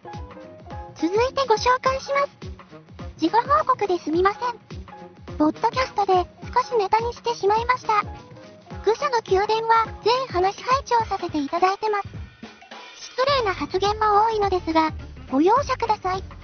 [0.94, 2.38] 続いてご紹介します。
[3.20, 4.40] 自己報告ですみません。
[5.36, 6.12] ポッドキャストで
[6.54, 8.04] 少しネタにしてしまいました。
[8.84, 12.08] 愚者の宮殿は全話拝聴させていただいてます。
[13.00, 14.92] 失礼な発言も多いのですが、
[15.28, 16.37] ご容赦ください。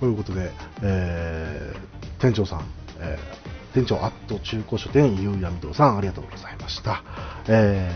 [0.00, 0.50] ということで、
[0.82, 1.90] えー
[2.20, 2.64] 店長さん、
[2.98, 3.40] えー
[3.72, 7.04] 店長アット中古書店ゆうやみどうさんありがとうございました。
[7.48, 7.88] え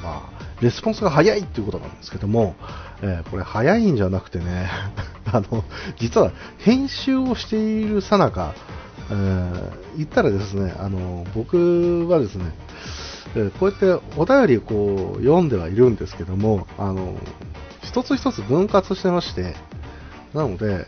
[0.00, 2.56] ーまあ、レスポンスが早いっていうことなんですけども、
[3.02, 4.68] えー、これ早いんじゃなくてね、
[5.32, 5.64] あの、
[5.98, 8.54] 実は編集をしているさなか、
[9.10, 12.52] えー、言ったらですね、あの、僕はですね、
[13.36, 17.14] え、こうやってお便りをこう読んではいるんですけども、あの、
[17.82, 19.54] 一つ一つ分割してまして、
[20.34, 20.86] なので、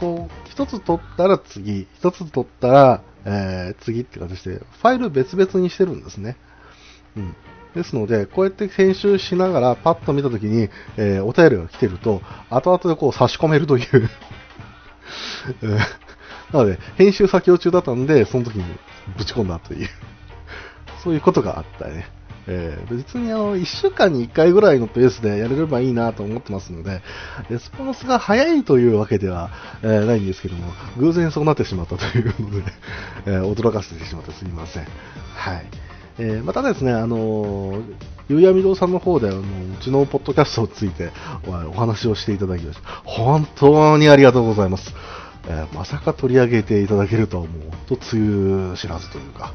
[0.00, 6.36] こう、一つ取ったら次、一つ取ったら、えー、次って形で、ファイル別々にしてるんですね。
[7.16, 7.36] うん。
[7.74, 14.10] ですので、こうやって編集しながらパッと見たときに、えー、お便りが来てると、後々でこう差し込めるという
[16.52, 18.64] なので、編集作業中だったんで、その時に
[19.16, 19.88] ぶち込んだという
[21.02, 22.06] そういうことがあったね。
[22.46, 27.02] えー、別にあの、1週間に1回ぐらいのペースでやれればいいなと思ってますので、
[27.48, 29.50] レスポンスが早いというわけでは、
[29.82, 32.72] えー、ないんですけども、偶然そうなってしまったというので、
[33.26, 34.86] えー、驚かせてしまってすみません。
[35.34, 35.66] はい。
[36.18, 37.82] えー、またですね、あのー、
[38.28, 39.42] ゆうやみどうさんの方で、あの、う
[39.82, 41.10] ちのポッドキャストについて
[41.46, 42.88] お話をしていただきました。
[43.04, 44.94] 本当にありがとうございます。
[45.48, 48.22] えー、まさか取り上げていただけるとはもう、と梅
[48.68, 49.52] 雨知らずというか、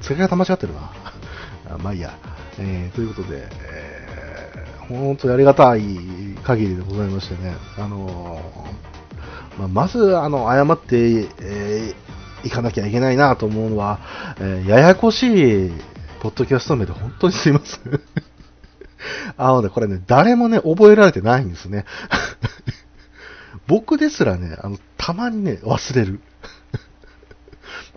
[0.00, 0.92] 使い方間違ってるな。
[1.78, 2.16] まあいいや。
[2.58, 5.82] えー、ということで、えー、本当にありがたい
[6.42, 8.40] 限りでございましてね、あの
[9.58, 10.96] まあ、まず、あの、謝って、
[11.40, 12.10] えー
[12.44, 14.00] いかなきゃいけないなと思うのは、
[14.38, 15.72] えー、ややこしい
[16.20, 18.00] ポッドキャスト名で本当にすいません
[19.36, 21.84] あのね、これね、誰もね、覚えられてないんですね。
[23.66, 26.20] 僕ですらね、あの、たまにね、忘れる。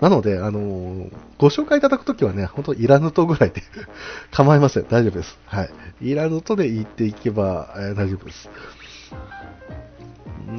[0.02, 3.64] なので、あのー、ご紹介いただくときはね、本当いらぬとぐらいで
[4.32, 4.84] 構いません。
[4.84, 5.38] 大丈夫です。
[5.46, 5.70] はい。
[6.02, 8.50] いらぬとで言っていけば、えー、大丈夫です。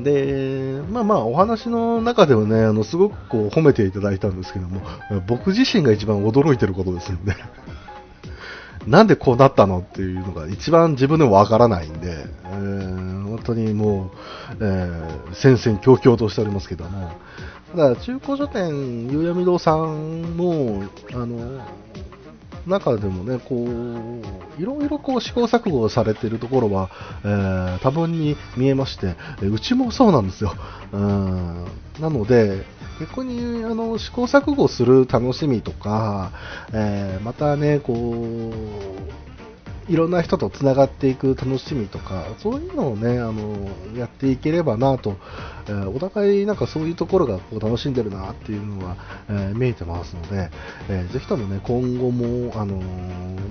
[0.03, 4.81] で、まあまあ、お話の中ではね、あの、すごくこう、褒めていただいたんですけども、
[5.27, 7.35] 僕自身が一番驚いてることですんで、
[8.87, 14.11] なんでこうなったのっていうのが一番自分でもわからないんで、えー、本当にも
[14.53, 17.13] う、えー、戦々恐々としておりますけども、
[17.75, 21.61] ただ、中古書店、ゆうやみ堂さんも、あの、
[22.69, 26.89] 中でもね、こう、いろいろこう試行錯誤されてるところは、
[27.25, 30.55] えー、多分に見えまして、うちもそうなんですよ。
[30.95, 31.65] うん
[32.01, 32.65] なので、
[33.01, 36.31] 逆にあの試行錯誤する楽しみとか、
[36.73, 39.34] えー、またね、こう、
[39.89, 45.17] いろんな人とつながっていく楽しみとか、そういうのをね、あの、やっていければなと、
[45.67, 48.97] えー、お互いなんかそういうところがこう楽しんでるなっていうのは、
[49.29, 50.51] えー、見えてますので、
[50.89, 52.81] えー、ぜひともね、今後も、あの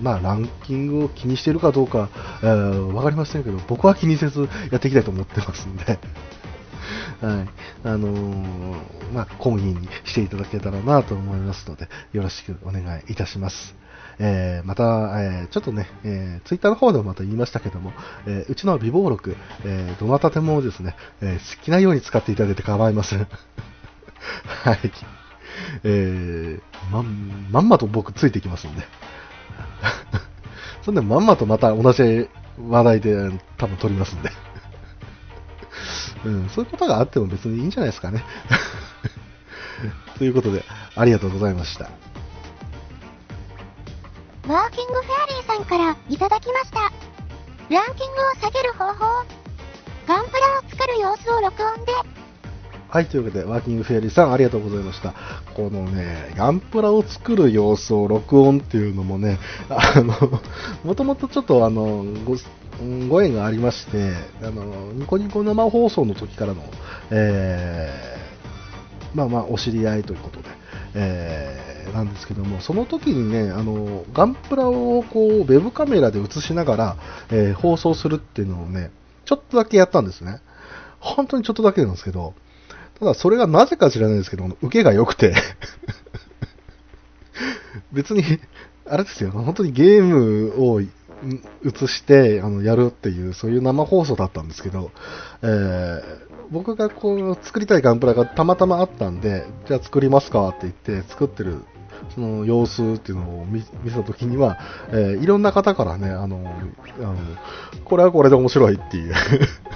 [0.02, 2.10] まあ、ランキングを気にしているかどうか、
[2.42, 6.00] えー、わかりませんけど、僕は気にせずやっていきたいと思ってますんで、
[7.22, 7.50] はい。
[7.86, 13.83] あのー、まあ、講義にしていただけたらなと思いますので、よろしくお願いいたします。
[14.20, 14.84] えー、また、
[15.22, 17.94] えー、ちょっとね、えー、ツイッターの方でもまた言いましたけども、
[18.28, 19.36] え、うちの微暴録、
[19.66, 23.20] え、どなたでもですね、え、好きなように使っていただいて構いません。
[24.64, 24.80] はい。
[25.84, 26.62] えー、
[26.92, 28.84] まん、まんまと僕ついてきますんで。
[30.84, 34.32] そんでまんまとまた同じ話題で多分撮りますんで。
[36.26, 38.24] うん、そういうことがあっても別にいいんじゃないですかね。
[40.18, 40.64] ということで、
[40.96, 41.90] ありがとうございました。
[44.48, 46.80] ワーキングフェアリーさんからいただきました。
[47.74, 49.26] ランキングを下げる方法。
[50.06, 51.94] ガンプラを作る様子を録音で。
[52.90, 55.14] はい、というわけで、ワーキングフェアリーさんありがとうございました。
[55.56, 59.40] このね、ガンプラを作る様子を録音っていうのもね、
[59.72, 60.14] あの、
[60.84, 62.38] もともとちょっとあの、ご、
[63.08, 66.62] ご縁がありまして、あの、ニコニコ生放送の時からの、
[67.12, 70.50] えー、まあまあ、お知り合いということで、
[70.96, 76.98] えー、なんですけども、その時にね、あの、ガンプラをこう、ウェブカメラで映しながら、
[77.32, 78.92] えー、放送するっていうのをね、
[79.26, 80.42] ちょっとだけやったんですね。
[81.00, 82.34] 本当にちょっとだけなんですけど、
[83.00, 85.36] ただそれがなぜか知らないですけど、受けが良くて
[87.92, 88.24] 別に、
[88.86, 90.88] あれですよ、本当にゲームを映
[91.88, 94.92] してあのやるっていう、そういう生放送だったんですけど、
[95.42, 101.64] えー、僕がこう作りたいガンプラがたまたまあったんで、じゃあ作りますかって言って作ってる
[102.14, 104.58] その様子っていうのを見見たときには、
[104.90, 106.38] えー、いろんな方からね、あの、
[107.00, 107.16] あの
[107.86, 109.14] これはこれで面白いっていう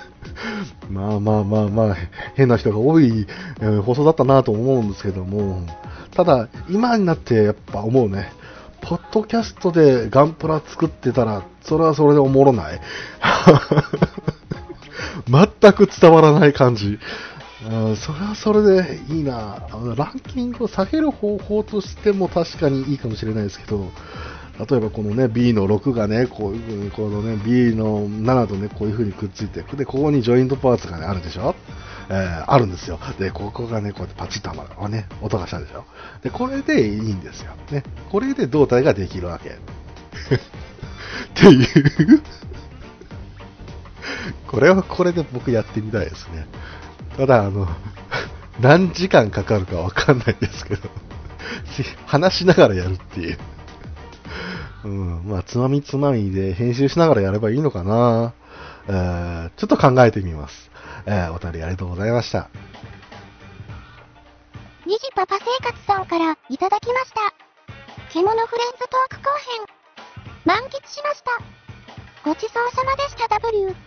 [0.89, 1.95] まあまあまあまあ、
[2.35, 3.27] 変な人が多い、
[3.61, 5.61] え、放送だったなと思うんですけども、
[6.13, 8.31] ただ、今になってやっぱ思うね、
[8.81, 12.81] ポッドキャストでガンプラ作ってたら、それはそれでおもろない。
[15.27, 16.99] 全く伝わらない感じ。
[17.69, 19.57] うん、それはそれでいいな。
[19.95, 23.91] ランキングを下げる方法としても確かにいいかもしれないですけど、
[24.69, 31.55] 例えばこのね B の6がねこういう風にこのね B の7とねこういう風にくっついてでここにジョイントパーツが、ね、あるでしょ、
[32.09, 32.99] えー、あるんですよ。
[33.19, 35.83] でここがねこうやってパチッとはまるね音がしたでしょ？
[36.23, 39.49] でこれでいいんですよ、ね、これで胴体ができるわけ。
[39.57, 39.57] っ
[41.33, 42.21] ていう。
[44.47, 46.47] これはこれで僕やってみたいですね
[47.17, 47.67] ただあの
[48.59, 50.89] 何時間かかるかわかんないですけど
[52.05, 53.37] 話しながらやるっていう
[54.83, 58.33] うん、まあ、つまみつまみで編集しながらやればいいのかな。
[58.87, 60.71] えー、ちょっと考えてみます。
[61.05, 62.49] えー、お便りありがとうございました。
[64.85, 67.33] にじパパ生活さんからいただきました。
[68.13, 69.77] 獣フレンズトーク後編。
[70.45, 71.31] 満喫しました。
[72.23, 73.86] ごちそうさまでした W。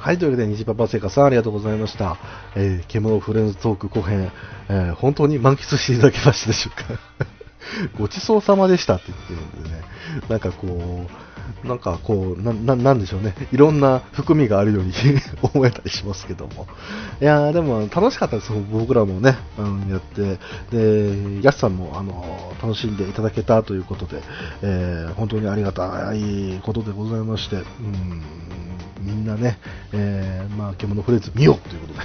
[0.00, 2.16] はい、というわけで、虹パパ生活さんありがとうございました。
[2.56, 4.32] えー、獣フレンズトーク後編、
[4.70, 7.39] えー、本当に満喫していただけましたでしょうか？
[7.98, 9.82] ごちそうさまでしたって言ってるんでね、
[10.28, 14.92] なんかこう、なんかこう、な、ななんでしょうね、いろんな含みがあるように
[15.42, 16.66] 思えたりしますけども。
[17.20, 20.38] いやー、でも楽しかったです、僕らもね、うん、やって、
[20.70, 24.22] で、やすさんも、あの、楽しんでいただけたということで、
[24.62, 28.22] えー、本当にありがたいことでございまして、うん、
[29.00, 29.58] みんなね、
[29.92, 32.00] えー、まあ、獣フレーズ見ようということで。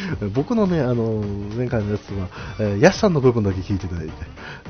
[0.34, 1.22] 僕のね、あの、
[1.56, 2.28] 前回のやつは、
[2.58, 4.12] えー、ヤシさんの部分だけ聞いていただいて、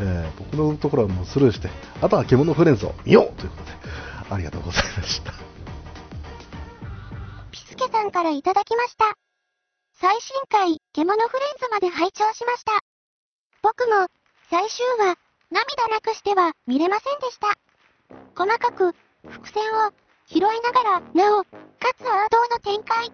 [0.01, 1.69] えー、僕のところはもうスルーして、
[2.01, 3.71] あとは獣フレンズを見ようということで、
[4.31, 5.33] ありがとうございました。
[7.51, 9.05] ピスケさんからいただきました。
[9.99, 12.73] 最新回、獣フレンズまで拝聴しました。
[13.63, 14.07] 僕も、
[14.51, 15.17] 最終話、
[15.51, 17.49] 涙なくしては見れませんでした。
[18.37, 18.95] 細かく、
[19.27, 19.93] 伏線を
[20.27, 21.49] 拾いながら、なお、か
[21.97, 23.11] つ王道の展開。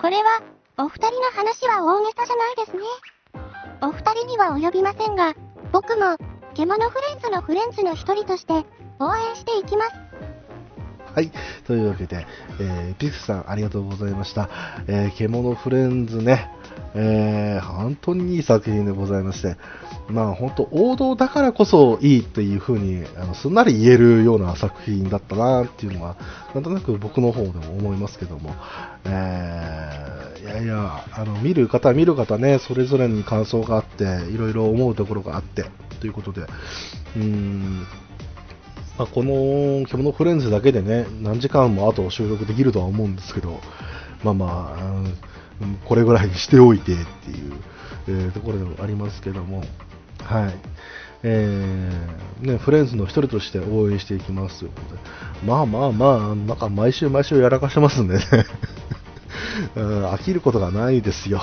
[0.00, 0.42] これは、
[0.78, 2.82] お二人の話は大げさじゃないですね。
[3.80, 5.34] お二人には及びませんが、
[5.72, 6.18] 僕も、
[6.54, 8.52] 獣フレンズのフレンズの一人として、
[8.98, 9.92] 応援していきます。
[11.14, 11.32] はい。
[11.66, 12.26] というわけで、
[12.60, 14.50] えー、ピクさんありがとうございました。
[14.86, 16.50] えー、獣フレンズね、
[16.94, 19.56] えー、本当にいい作品でございまして、
[20.08, 26.16] まあ本当王道だからこそいいっていう風にあにすんなり言えるような作品だったなっていうのは
[26.54, 28.54] なんとなく僕の方でも思いますけども、
[29.04, 35.64] えー、いやいやあの見る方見る方ねそれぞれに感想があっていろいろ思うところがあって
[36.00, 36.46] ということで。
[37.16, 37.86] うん。
[38.98, 43.60] まあ、この獣フレンズだけでね何時間も後収録できるとは思うんですけど
[44.24, 47.52] まあまあこれぐらいにしておいてっていう、
[48.08, 49.62] えー、ところでもありますけども。
[50.22, 50.54] はい。
[51.22, 54.60] えーね、フレンズの一人として応援していきます。
[54.60, 55.00] ということで、
[55.44, 58.24] まあまあまあ、なんか毎週毎週やらかしてますんでね。
[59.74, 61.40] 飽きることがないですよ。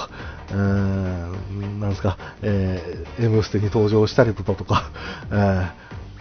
[0.52, 4.92] うん、なんですか、えー、M ステに登場したりとか、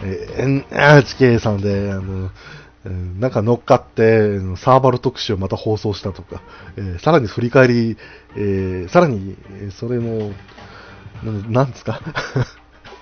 [0.01, 2.29] えー、NHK さんで、あの、
[3.19, 6.41] なんか乗っかって、サーバル特集をまた放送したとか、
[6.75, 7.97] えー、さらに振り返り、
[8.35, 9.37] えー、さらに、
[9.71, 10.33] それも、
[11.23, 12.01] なんですか。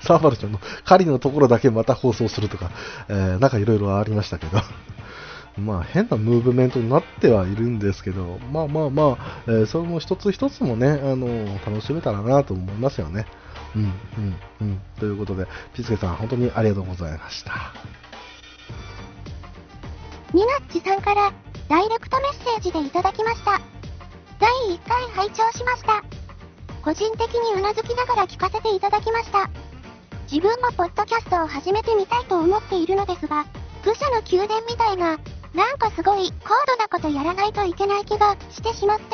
[0.02, 2.72] サーバルちゃんの狩りのところだけまた放送するとか、
[3.08, 4.58] えー、なんかいろいろありましたけど、
[5.58, 11.28] まあ変なムーブメントになってはいるんですけど、まあまあまあ、えー、それも一つ一つもね、あの
[11.66, 13.26] 楽しめたらなと思いますよね。
[13.76, 14.82] うん、うん、うん。
[15.00, 17.74] ということで、ピスケさん、本当にありがとうございました。
[20.34, 21.34] ニナッチさんから、
[21.70, 23.62] ダイレクトメッセージでいただきました。
[24.40, 26.04] 第1回拝聴しました。
[26.82, 29.50] 個人的にうなずきながら聞かせていただきました。
[30.32, 33.46] 自分もポッドキャストを始めてみたいと思っているのですが、
[33.84, 35.20] 愚者の宮殿みたいな、
[35.54, 39.06] なんかすごい高度なことやらないといけない気がしてしまって、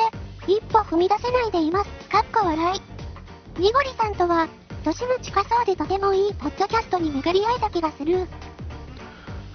[0.46, 1.90] 一歩踏み出せないでいます。
[2.08, 3.60] かっこ笑い。
[3.60, 4.48] ニゴリさんとは、
[4.84, 8.06] 年も近そうでとてもいいポッドキャストに巡り合えた気がする。
[8.06, 8.28] というこ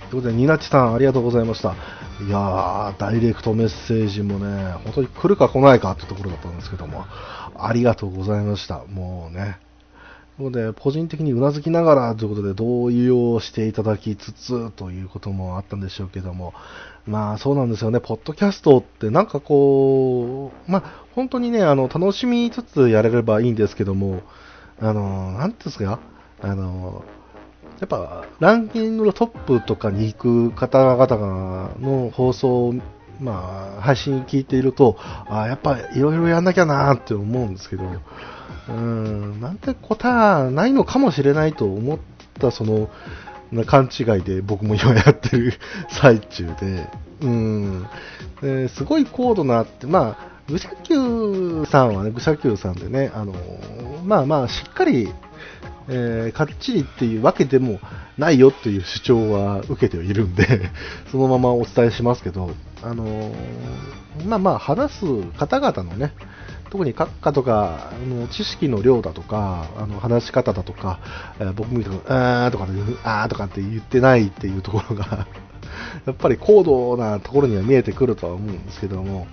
[0.09, 1.75] とで、ニナチさん、ありがとうございました。
[2.21, 7.05] いやー、ダイレクトメッセージもね、本当に来るか来ないかってところだったんですけども、
[7.57, 8.83] ありがとうございました。
[8.85, 9.57] もうね。
[10.39, 16.53] ので、個人的にうなずきながらということで同意をしていただきつつということもあったんでしょうけども、
[17.05, 24.21] まあそうなんですよね、ポッドキャストってなんかこう、まあ本当にね、あの、楽しみつつやれればいいんですけども、
[24.79, 25.99] あの、なんですか、
[26.41, 27.03] あの、
[27.79, 32.73] やっぱランキングのトップとかに行く方々の放送、
[33.19, 37.83] まあ、配信聞いていると、あやっぱいろいろやんなきゃなって思うんですけど、
[38.69, 41.99] うん、なんてことはないのかもしれないと思っ
[42.39, 42.89] たその
[43.65, 45.53] 勘違いで僕も今やってる
[45.89, 46.89] 最中で、
[47.21, 47.87] うん、
[48.41, 53.33] ですごい高度なって、まあ、愚者級さんはね、愚者級さんでね、あの
[54.05, 55.13] まあまあ、しっかり
[55.89, 57.79] えー、かっちりっていうわけでも
[58.17, 60.71] ないよっていう主張は受けているんで
[61.11, 63.33] そのままお伝えしますけど、あの、
[64.25, 65.05] まあまあ、話す
[65.37, 66.13] 方々のね、
[66.69, 70.99] 特に閣下とか、あの知識の量だとか、あの話し方だとか、
[71.39, 72.67] えー、僕みたいに、あーとか
[73.03, 75.27] あーとかって言ってないっていうところが
[76.05, 79.27] やっぱり高度なところには見えてくるとは思うんですけども、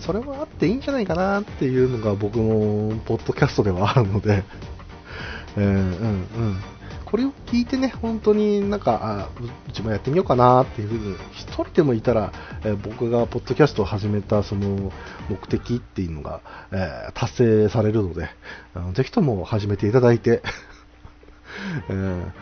[0.00, 4.42] それはあっていいんじゃないかなっていうのが僕のポッドキャストではあるので、
[5.56, 6.56] えー、うんうん。
[7.10, 9.28] これを聞いてね、本当になんか、あ
[9.68, 12.32] うちもやってみようかなっていうふうに、一人でもいたら、
[12.62, 14.92] えー、僕がポッドキャストを始めたその
[15.30, 18.28] 目的っていうのが、えー、達成されるので、
[18.74, 20.42] あのぜひとも始めていただいて、
[21.88, 22.32] えー、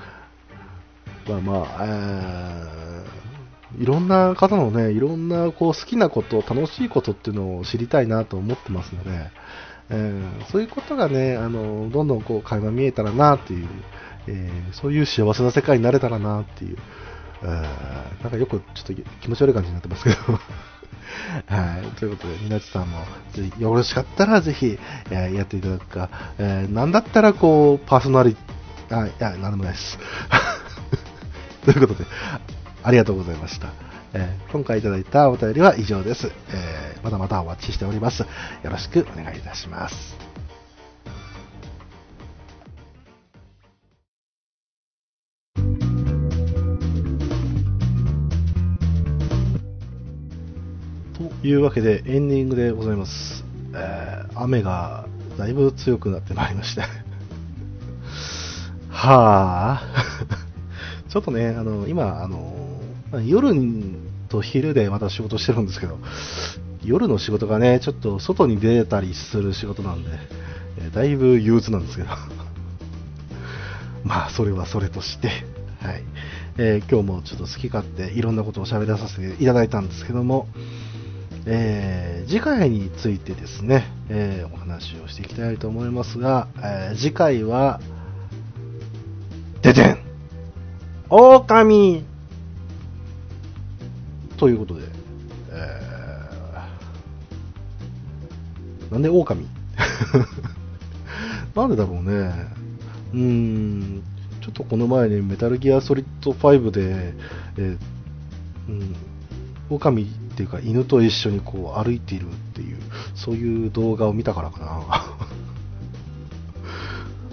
[1.30, 9.30] まあまあ、えー、いろんな方のね、いろんなこう好きなこと、楽しいことっていうのを知りたいなと思ってますので、
[9.90, 13.68] えー、そういうことがね、あのどんどんこう垣間見えたらなっていう、
[14.28, 16.76] えー、そういう幸せな世界になれたらなっていう、
[17.42, 20.16] えー、なんかよくちょっと気持ち悪い感じになってますけど。
[21.46, 21.86] はい。
[21.98, 22.98] ということで、みなちさんも、
[23.32, 24.78] ぜひ、よろしかったら、ぜひ、
[25.10, 26.08] え、やっていただくか、
[26.38, 29.98] えー、なんだったら、こう、パーソナリティ、あ、いや、なんでもないです。
[31.64, 32.08] ということで、
[32.82, 33.68] ありがとうございました。
[34.12, 38.20] えー、今回いただいたお便りは以上です、えー、まだまだお待ちしております。
[38.20, 38.26] よ
[38.64, 40.25] ろしくお願いいたします。
[51.46, 53.44] いうわけでエンディングでございます。
[53.72, 55.06] えー、雨が
[55.38, 56.80] だいぶ強くなってまいりまして
[58.90, 59.82] はあ
[61.08, 62.52] ちょっとね、あの、今、あの、
[63.24, 63.54] 夜
[64.28, 65.98] と昼でまた仕事してるんですけど、
[66.84, 70.10] 夜の仕事がね、ちょっと外に出たりする仕事なんで、
[70.80, 72.08] えだいぶ憂鬱なんですけど、
[74.02, 75.28] まあ、それはそれとして、
[75.80, 76.02] はい。
[76.58, 80.48] えー、今日もちょっと好き勝手いろんなことを喋らさせていただいたんですけども、
[81.48, 87.80] えー、次回についてですね、えー、お話をしていきたいと思いますが、え次回は、
[89.62, 89.98] ででん。
[91.08, 92.04] 狼。
[94.36, 94.88] ということで、
[95.50, 99.46] えー、なんで狼？
[101.54, 102.48] なんでだろうね。
[103.14, 104.02] うーん、
[104.40, 107.14] ちょっとこの前にメタルギアソリッド5で、
[107.56, 107.78] えー、
[108.68, 108.96] うん、
[109.70, 112.76] 狼っていうか犬と一緒にこう歩いているっていう、
[113.14, 114.66] そういう動画を見たからかな。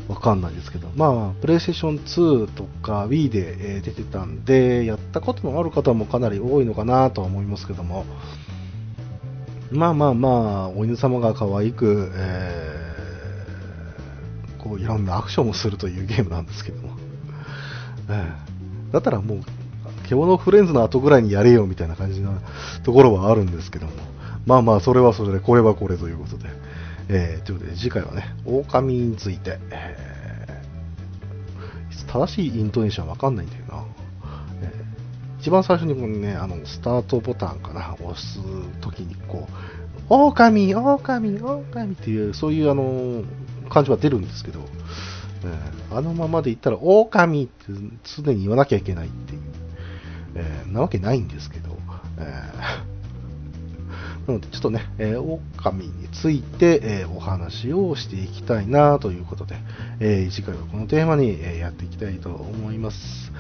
[0.13, 8.05] わかんないですけど、まあ、プレイステーション2とか Wii で、え出てたんで、やったことのある方もかなり多いのかなとは思いますけども、
[9.71, 16.95] まあまあまあ、お犬様が可愛く、えー、こういろんなアクションをするというゲームなんですけども、
[18.09, 19.39] えー、だったらもう、
[20.13, 22.31] 獣フレンズの後ぐらいにやれよみたいな感じな
[22.83, 23.93] ところはあるんですけども、
[24.45, 26.49] まあまあ、それはそれで、これはこれということで、
[27.09, 33.85] えー、ということで次回はね、狼について、えー、正しいイントネーションわかんないんだよな。
[34.61, 38.39] えー、一番最初にこのね、あの、スタートボタンかな、押す
[38.81, 39.53] ときにこう、
[40.09, 43.23] 狼、狼、狼っていう、そういうあの、
[43.69, 44.59] 感じは出るんですけど、
[45.45, 47.53] え、あのままで言ったら、狼って
[48.03, 49.41] 常に言わなきゃいけないっていう、
[50.35, 51.77] えー、なわけないんですけど、
[52.17, 52.93] えー
[54.25, 59.55] なので、ちょっとね、えー、狼について、え、お話をしていきたいなということで、
[59.99, 63.33] え、次回はこのテーマに、えやっていきたいと思います。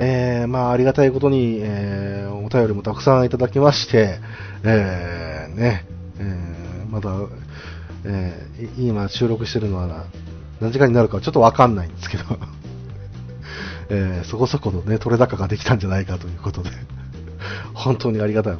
[0.00, 4.18] え、まあ、ありがたいことに、え、お便りもたくさんいただきまして、
[4.64, 5.84] え、ね、
[6.18, 7.10] え、まだ、
[8.04, 10.04] えー、今収録してるのは
[10.60, 12.24] 何時間になるかちょっとわかんないんですけど、
[13.88, 16.70] えー、そこそこのね、取れ高ができたんじゃないかということで、
[17.74, 18.58] 本当にありがたい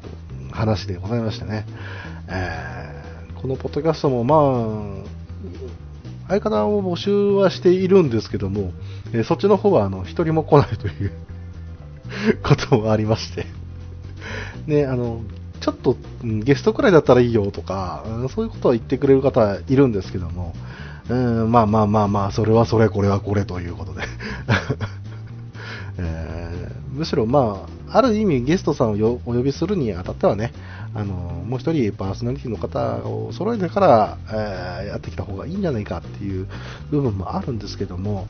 [0.51, 1.67] 話でございましてね、
[2.29, 5.05] えー、このポッドキャストもま
[6.27, 8.73] あ、相方を募集はしているんですけども、
[9.13, 11.13] えー、そっちの方はあの、一人も来ないという
[12.43, 13.47] こともありまして。
[14.67, 15.21] ね、あの、
[15.61, 20.55] ちょっとゲストくらいだったらいいよとか、そういうことは言ってくれる方いるんですけども、
[21.09, 24.03] うん、まあまあまあまあ、それはそれ、これはこれということで。
[25.99, 30.53] えー、むしろまあ、ある意味ゲストさんをお呼びするにあたってはね、
[30.95, 36.49] あのもう一人パーソナリティの方を揃えてから、えー、やってきた方がいいんじゃないかっていう
[36.91, 38.27] 部分もあるんですけども、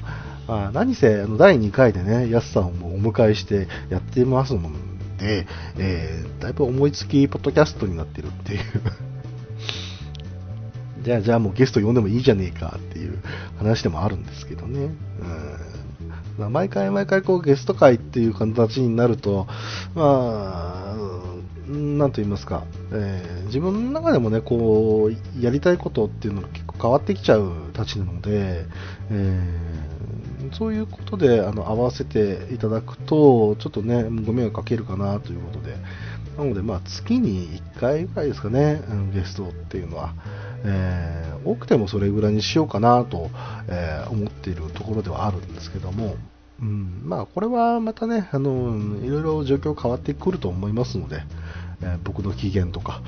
[0.48, 4.70] まあ、何せあの第2回でね、やすさんをお迎えしてやってますの
[5.18, 5.46] で、
[5.78, 8.60] えー、だいぶ思いつきポッドキャストになってるっていう
[11.04, 13.18] じゃあ、じゃあもうゲスト呼んでもいいじゃねえかっていう
[13.58, 14.80] 話でもあるんですけどね。
[14.80, 15.63] うん
[16.38, 19.46] まあ、毎回毎回こうゲスト会っていう形になると、
[19.94, 21.14] まあ、
[21.68, 28.66] なんと言いますか、えー、自分の中でもね、こう、やりたいことっていうのが結構変わってきちゃうたちなので、
[29.10, 35.76] えー、そういうことであの合わせていただくと、ちょっとね、ご迷惑かけるかなということで、
[36.36, 38.82] なので、まあ、月に1回ぐらいですかね、
[39.14, 40.14] ゲストっていうのは。
[40.64, 43.30] えー、多くてもそれぐらいにしようかなと、
[43.68, 46.16] えー、思っているところではあるんですけども、
[46.60, 51.22] うん、まあこれはまたね、あのいろいろ状況変わってくると思いますので、
[51.82, 53.02] えー、僕の機嫌とか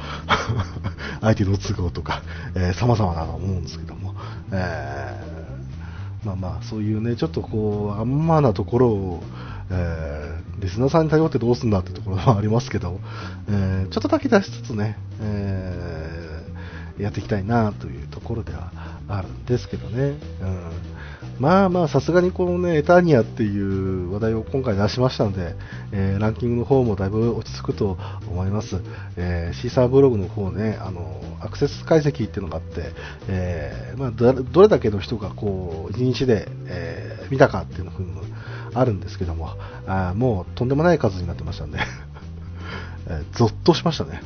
[1.20, 2.22] 相手の都合とか、
[2.54, 4.14] えー、様々だと思うんですけども、
[4.52, 9.22] えー、まあまあそういうね、ちょっとこう、あんまなところを、
[9.70, 13.00] えー、リスナーさんに頼ってどうすんだってところもありますけど、
[13.48, 16.05] えー、ちょっとだけ出しつつね、えー、
[16.98, 18.72] やっていきたいなというところでは
[19.08, 20.14] あるんですけどね。
[20.40, 20.96] うん
[21.38, 25.54] まあまあ、さすがにこのね、エターニアっていう話題を今回出しましたので、
[25.92, 28.80] えー、ランキングの方もだいぶ落ち着くと思います。
[29.16, 32.92] えー、シーサーブログの方ね、あの、アクセス解析っていうのがあって、
[33.28, 37.98] えー、まあ、どれだけの人がこう、1日で、えー、見たかっていうのが
[38.72, 39.50] あるんですけども、
[39.86, 41.78] あもうとんでもない数になってましたんで、
[43.08, 44.22] えー、ゾッとしましたね。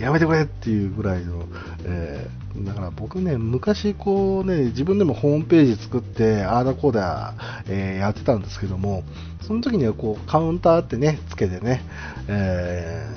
[0.00, 1.44] やめてくれっていうぐらいの、
[1.84, 7.34] えー、だから僕ね、昔こうね、自分でもホームページ作って、ああだこうだ、
[7.68, 9.04] えー、やってたんですけども、
[9.42, 11.82] その時にはこう、カウンターってね、つけてね、
[12.28, 13.08] え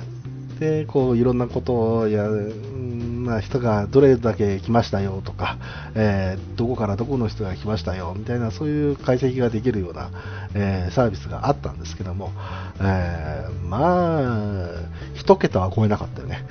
[0.56, 2.54] ー、で、こう、いろんなことをやる
[2.94, 5.58] る、まあ、人がどれだけ来ましたよとか、
[5.94, 10.10] えー、どこからどこの人が来ましたよみたいなそういう解析ができるような、
[10.54, 12.32] えー、サービスがあったんですけども、
[12.80, 14.18] えー、ま
[14.66, 14.68] あ、
[15.14, 16.46] 一桁は超えなかったよね。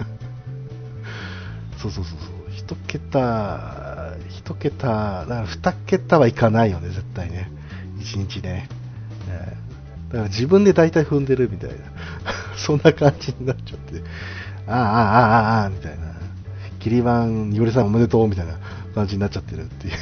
[1.77, 7.51] そうそうそうそう、一桁、一桁、だから二桁はいかないよね、絶対ね。
[7.99, 8.67] 一日ね。
[9.29, 11.75] えー、だから自分で大体踏んでるみたいな、
[12.57, 14.01] そんな感じになっちゃって。
[14.67, 16.15] ああ、ああ、ああ、みたいな。
[16.79, 18.59] キリバン、よりさんおめでとう、みたいな
[18.93, 19.93] 感じになっちゃってるっていう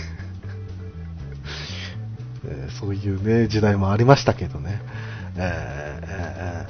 [2.45, 4.81] えー、そういうね、時代もありましたけどね。
[5.37, 6.67] え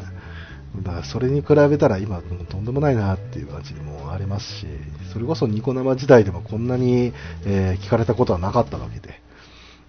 [0.77, 4.67] ー、だからそれに比べたら今、とんでもないなっていう感じもありますし、
[5.11, 7.13] それこそニコ生時代でもこんなに、
[7.45, 9.21] えー、聞かれたことはなかったわけで。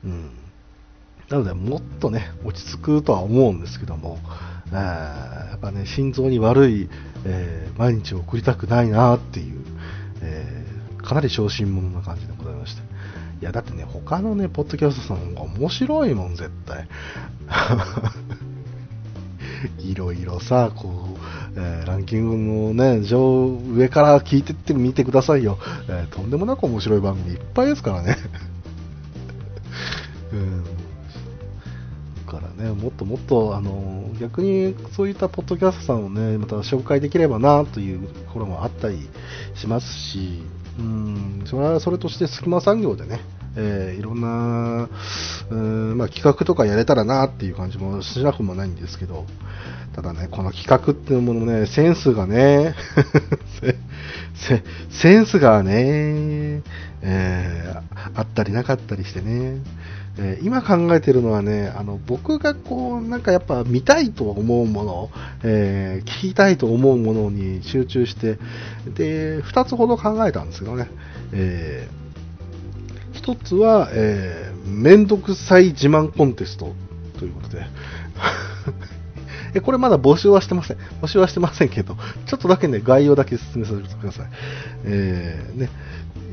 [0.05, 0.31] うん。
[1.31, 4.19] なので、もっとね、落ち着くとは思うんですけども、
[4.73, 6.89] やっぱね、心臓に悪い、
[7.25, 9.61] えー、毎日を送りたくないなっていう、
[10.23, 12.83] えー、かなり小心者な感じでございまして。
[13.41, 16.89] いや、だってね、他のね、ポッドキャストさんが面白いもん、絶対。
[19.79, 21.19] いろいろさ、こう、
[21.57, 22.37] えー、ランキング
[22.73, 25.57] のね、上、上から聞いてってみてくださいよ。
[25.89, 28.17] えー、とんでもなく面白い番組いっぱいですからね。
[30.33, 30.64] うん
[32.65, 39.09] ね、もっともっと、あの、逆にそういったポッドキャストさんをね、また紹介できればな、というところもあったり
[39.55, 40.43] しますし、
[40.79, 43.21] うん、それはそれとして隙間産業でね、
[43.57, 44.89] えー、いろんな、
[45.51, 49.27] うんまあ、企画とかやれたらなっていう感じもしなくもないんですけど、
[49.95, 52.75] ただね、この企画っていうものね、センスがね、
[54.91, 56.63] センスがね、
[57.03, 59.59] えー、あったりなかったりしてね、
[60.17, 65.11] えー、今考えてるのはね、あの僕がこうなんかやっぱ見たいと思うもの、
[65.43, 68.39] えー、聞きたいと思うものに集中して、
[68.87, 70.89] で2つほど考えたんですけどね、
[71.33, 76.73] えー、1つは、えー、めんどくさい自慢コンテスト
[77.19, 77.67] ということで。
[79.57, 80.79] えこれまだ募集はしてません。
[81.01, 81.97] 募集はしてませんけど、
[82.27, 84.27] ちょっとだけね、概要だけ説明させてください。
[84.85, 85.71] えー、ね、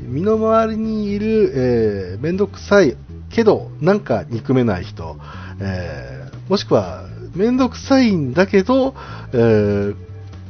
[0.08, 2.96] 身の回りにいる、えー、めんどくさい
[3.32, 5.16] けど、なんか憎めない人、
[5.60, 8.94] えー、もしくは、めんどくさいんだけど、
[9.32, 9.96] えー、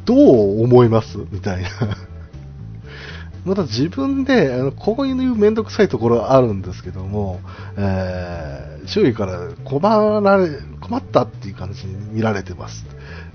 [0.05, 1.19] どう思います？
[1.31, 1.69] みたいな。
[3.47, 7.41] また自分で、あのここに言うめんどくさいところあるんですけども、
[7.77, 10.49] えー、周囲から困られ、
[10.81, 12.85] 困ったっていう感じに見られてます。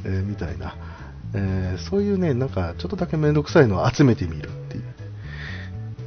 [0.06, 0.76] えー、みたいな。
[1.34, 4.84] えー、そういうね、なんかちょっとだけめんどくさいのを集めてみるっていう。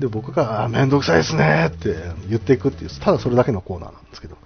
[0.00, 1.94] で、僕が、あ、めんどくさいですねって
[2.28, 4.36] 言っていくっていう、ただそれだけのコーナーなんですけど。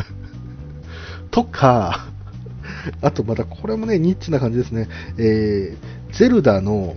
[1.30, 2.06] とか、
[3.00, 4.88] あとまたこれもね、ニッチな感じですね。
[5.18, 6.96] えー、ゼルダの、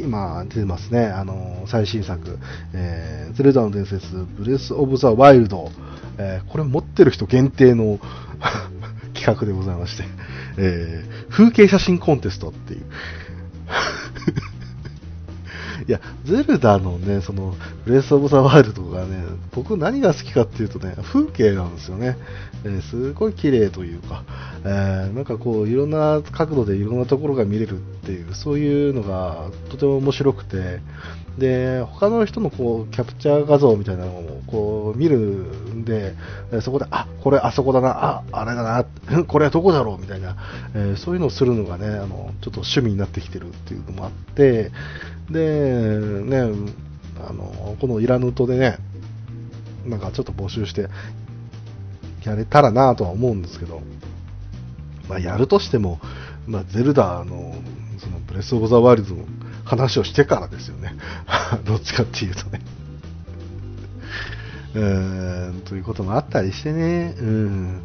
[0.00, 2.38] 今出てますね、あの最新作、
[2.72, 4.06] えー、ゼルダの伝説、
[4.38, 5.70] ブレス・オブ・ザ・ワイルド、
[6.18, 7.98] えー、これ持ってる人限定の
[9.12, 10.04] 企画でございまして、
[10.56, 12.82] えー、風景写真コンテストっていう、
[15.86, 17.54] いや、ゼルダのね、その、
[17.84, 22.16] ブレスオブザワイルドがね、僕何が好きかっていうとね、風景なんですよね。
[22.64, 24.24] えーすごい綺麗というか、
[24.64, 30.80] えーなんかこう、いろんな角度でいろんなところが見れるっていう、そういうのがとても面白くて、
[31.38, 36.14] で、他の人のこう、キャプチャー画像みたいなのをこう、見るんで、
[36.62, 40.36] そこで、あ、これあそこだな、あ、あれだな、これはどこだろうみたいな、
[40.74, 44.70] えーそういうのをするのがね、あの、ちょっと趣味になってきてるっていうのもあって、
[45.30, 46.40] で、ね、
[47.28, 48.78] あの、このイラヌトでね、
[49.84, 50.88] なんかちょっと募集して、
[52.24, 53.82] やれたらなとは思うんですけど、
[55.08, 56.00] まあ、やるとしても、
[56.46, 57.54] まあ、ゼルダの、
[57.98, 59.24] その、ブレスオブザワールドの
[59.66, 60.94] 話をしてからですよね。
[61.66, 62.60] どっちかっていうとね。
[64.74, 67.82] うーん、ということもあったりしてね、うん。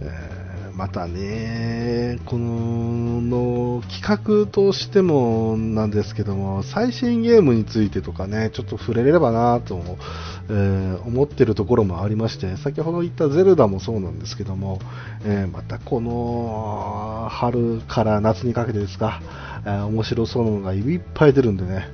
[0.00, 0.43] えー
[0.76, 9.80] またね、この企画としてもなんですけども、最新ゲームについてとかね、ちょっと触れればなと、
[10.48, 14.80] えー思ってるところもありまして、先ほど言ったゼルダもそうなんですけども、
[15.24, 19.20] えーまたこの春から夏にかけてですか、
[19.64, 21.86] えー面白そうなのがいっぱい出るんでね、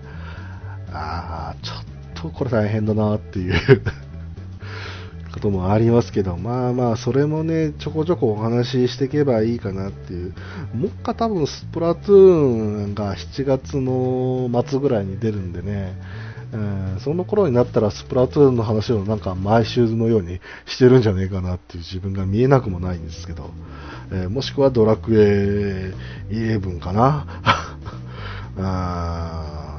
[0.93, 3.83] あーちょっとこれ大変だなっていう
[5.33, 10.35] こともありますけど、まあまあ、それもね、ちょこちょこお話ししていけばいいかなっていう、
[10.75, 15.95] もっか多分スプラトゥーンが7月の末ぐらいに出るんでね、
[16.53, 23.51] うんその頃になったらスプラトゥーンの話をなんか毎週のようにしてるんじゃねえかなっていう自分が見えなくもないんですけど、
[24.11, 25.95] えーもしくはドラクエ
[26.29, 27.27] 11かな。
[28.59, 29.71] あ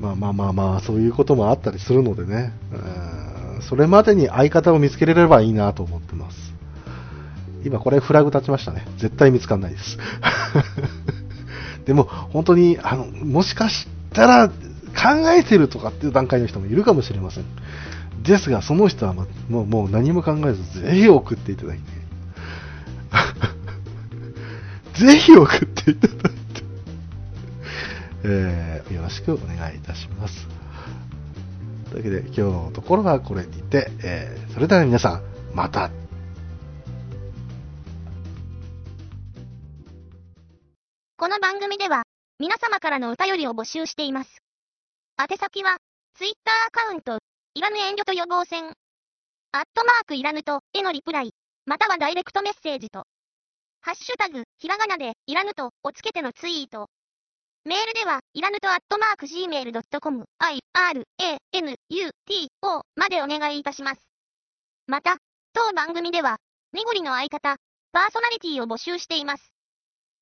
[0.00, 3.13] まあまあまあまあ、そういうこともあったりするのでね、うん。
[3.68, 6.54] それまでに相方を見つけれればいいなと思ってます。
[7.64, 8.86] 今これフラグ立ちましたね。
[8.98, 9.98] 絶対見つかんないです。
[11.86, 14.54] でも本当に、あの、もしかしたら考
[15.32, 17.44] えてるとかっていう段階の人もいるかもしれません。
[18.22, 21.84] ですが、その人はもうもう何も考えず、ぜひ送っていただいて。
[25.06, 26.34] ぜひ送っていただいて。
[28.24, 30.53] えーよろしくお願いいたします。
[31.94, 35.22] というわけで、今日のところはこれにて、えーそれでは皆さん、
[35.54, 35.90] また。
[41.16, 42.02] この番組では、
[42.40, 44.42] 皆様からのお便りを募集しています。
[45.20, 45.76] 宛先は、
[46.16, 47.18] ツイッターアカウント、
[47.54, 48.64] いらぬ遠慮と予防線、
[49.52, 51.30] アットマークいらぬと、へのリプライ、
[51.64, 53.04] またはダイレクトメッセージと、
[53.82, 56.88] ハッシュタグ、ひらがなで、いらぬと、をつけてのツイート。
[57.66, 64.06] メールでは、いらぬとアットマーク gmail.com、i, r, a, n, u, t, o までお願いいたします。
[64.86, 65.16] また、
[65.54, 66.36] 当番組では、
[66.74, 67.56] ニゴリの相方、
[67.92, 69.54] パーソナリティを募集しています。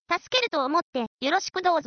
[0.08, 1.80] 助けると思ってよろしくどうぞ。